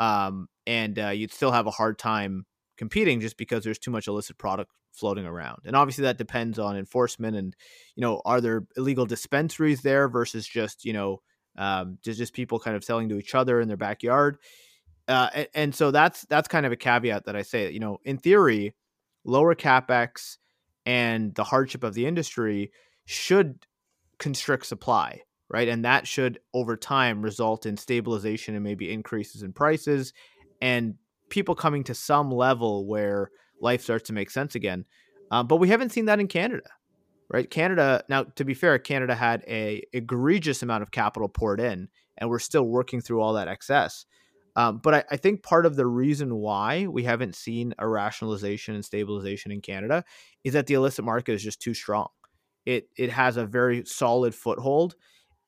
[0.00, 2.46] um, and uh, you'd still have a hard time
[2.76, 5.60] competing just because there's too much illicit product floating around.
[5.64, 7.54] And obviously that depends on enforcement and
[7.96, 11.20] you know, are there illegal dispensaries there versus just you know,
[11.56, 14.38] um, just just people kind of selling to each other in their backyard.
[15.06, 17.70] Uh, and, and so that's that's kind of a caveat that I say.
[17.70, 18.74] You know, in theory
[19.24, 20.36] lower capex
[20.86, 22.72] and the hardship of the industry
[23.04, 23.66] should
[24.18, 25.68] constrict supply, right?
[25.68, 30.12] And that should over time result in stabilization and maybe increases in prices
[30.60, 30.94] and
[31.28, 33.30] people coming to some level where
[33.60, 34.84] life starts to make sense again.
[35.30, 36.68] Um, but we haven't seen that in Canada,
[37.28, 37.48] right?
[37.50, 42.30] Canada, now to be fair, Canada had a egregious amount of capital poured in, and
[42.30, 44.06] we're still working through all that excess.
[44.58, 48.74] Um, but I, I, think part of the reason why we haven't seen a rationalization
[48.74, 50.02] and stabilization in Canada
[50.42, 52.08] is that the illicit market is just too strong.
[52.66, 54.96] It it has a very solid foothold,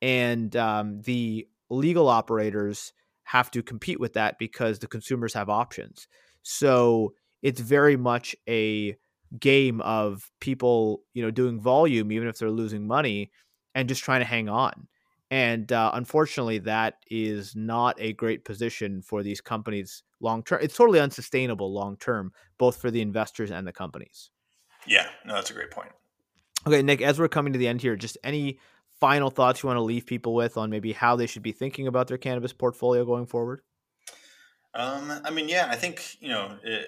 [0.01, 2.93] and um, the legal operators
[3.23, 6.07] have to compete with that because the consumers have options.
[6.43, 8.95] So it's very much a
[9.37, 13.29] game of people, you know, doing volume even if they're losing money
[13.75, 14.87] and just trying to hang on.
[15.31, 20.59] And uh, unfortunately, that is not a great position for these companies long term.
[20.61, 24.29] It's totally unsustainable long term, both for the investors and the companies.
[24.85, 25.91] Yeah, no, that's a great point.
[26.67, 28.59] Okay, Nick, as we're coming to the end here, just any
[28.99, 31.87] final thoughts you want to leave people with on maybe how they should be thinking
[31.87, 33.61] about their cannabis portfolio going forward?
[34.73, 36.87] Um, I mean, yeah, I think you know it,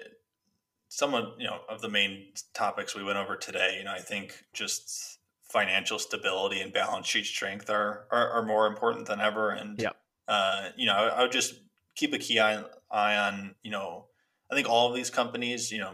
[0.88, 3.76] some of you know of the main topics we went over today.
[3.78, 5.18] You know, I think just
[5.54, 9.50] financial stability and balance sheet strength are are, are more important than ever.
[9.50, 9.92] And yeah,
[10.26, 11.54] uh, you know, I, I, would just
[11.94, 14.06] keep a key eye, eye on you know,
[14.50, 15.92] I think all of these companies, you know,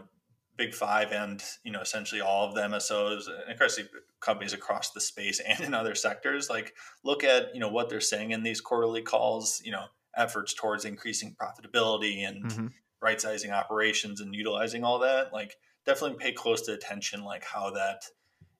[0.57, 3.87] Big Five and you know essentially all of the MSOs and especially
[4.19, 6.73] companies across the space and in other sectors, like
[7.03, 9.61] look at you know what they're saying in these quarterly calls.
[9.63, 9.85] You know
[10.17, 12.67] efforts towards increasing profitability and mm-hmm.
[13.01, 15.31] right sizing operations and utilizing all that.
[15.31, 15.55] Like
[15.85, 18.03] definitely pay close to attention like how that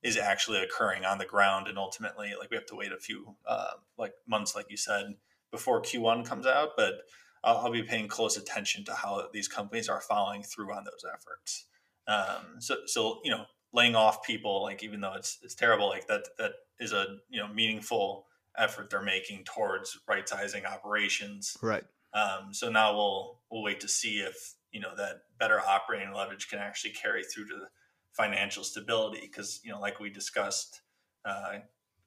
[0.03, 3.35] is actually occurring on the ground and ultimately like we have to wait a few
[3.45, 5.15] uh, like months like you said
[5.51, 7.01] before q1 comes out but
[7.43, 11.03] I'll, I'll, be paying close attention to how these companies are following through on those
[11.11, 11.65] efforts.
[12.07, 16.07] Um, so so you know laying off people like even though it's it's terrible like
[16.07, 18.25] that that is a you know meaningful
[18.57, 21.57] effort they're making towards right sizing operations.
[21.61, 21.83] Right.
[22.13, 26.49] Um, so now we'll we'll wait to see if you know that better operating leverage
[26.49, 27.67] can actually carry through to the
[28.13, 30.81] financial stability because you know like we discussed
[31.25, 31.59] uh,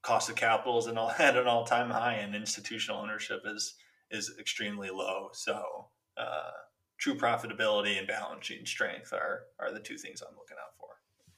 [0.03, 3.75] cost of capital is an all, at an all-time high and institutional ownership is
[4.11, 5.29] is extremely low.
[5.33, 6.51] So uh,
[6.99, 10.89] true profitability and balance sheet strength are are the two things i'm looking out for.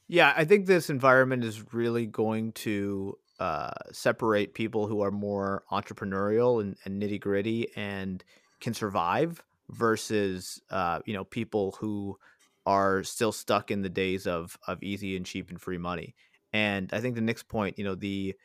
[0.07, 5.63] Yeah i think this environment is really going to uh, separate people who are more
[5.71, 8.23] entrepreneurial and, and nitty gritty and
[8.59, 12.17] can survive versus uh, you know people who
[12.67, 16.13] are still stuck in the days of of easy and cheap and free money.
[16.53, 18.35] And I think the next point, you know, the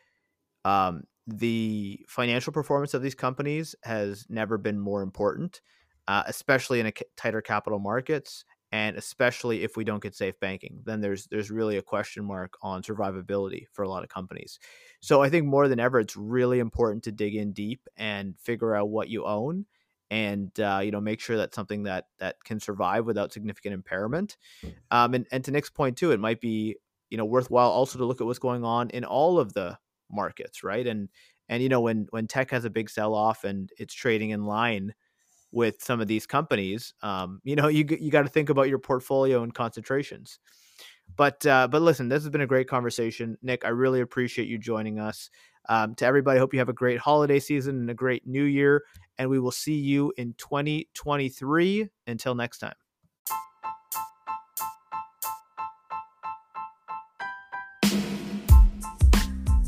[0.64, 5.60] um, the financial performance of these companies has never been more important,
[6.06, 10.82] uh, especially in a tighter capital markets, and especially if we don't get safe banking.
[10.84, 14.60] Then there's there's really a question mark on survivability for a lot of companies.
[15.00, 18.76] So I think more than ever, it's really important to dig in deep and figure
[18.76, 19.66] out what you own
[20.12, 24.36] and uh, you know make sure that's something that that can survive without significant impairment.
[24.90, 26.76] Um, and and to Nick's point too, it might be
[27.08, 29.78] you know worthwhile also to look at what's going on in all of the
[30.10, 30.86] markets, right?
[30.86, 31.08] And
[31.48, 34.44] and you know when when tech has a big sell off and it's trading in
[34.44, 34.92] line
[35.50, 38.78] with some of these companies, um, you know you you got to think about your
[38.78, 40.38] portfolio and concentrations.
[41.16, 43.64] But uh, but listen, this has been a great conversation, Nick.
[43.64, 45.30] I really appreciate you joining us.
[45.68, 48.82] Um, to everybody, hope you have a great holiday season and a great new year
[49.18, 51.88] and we will see you in 2023.
[52.06, 52.81] Until next time.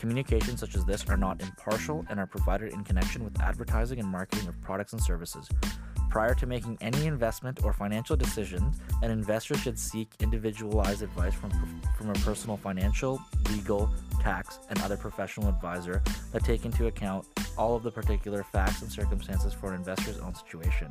[0.00, 4.08] Communications such as this are not impartial and are provided in connection with advertising and
[4.08, 5.46] marketing of products and services.
[6.08, 8.72] Prior to making any investment or financial decision,
[9.02, 11.50] an investor should seek individualized advice from,
[11.98, 13.20] from a personal financial,
[13.50, 13.90] legal,
[14.22, 16.02] tax, and other professional advisor
[16.32, 17.26] that take into account
[17.58, 20.90] all of the particular facts and circumstances for an investor's own situation.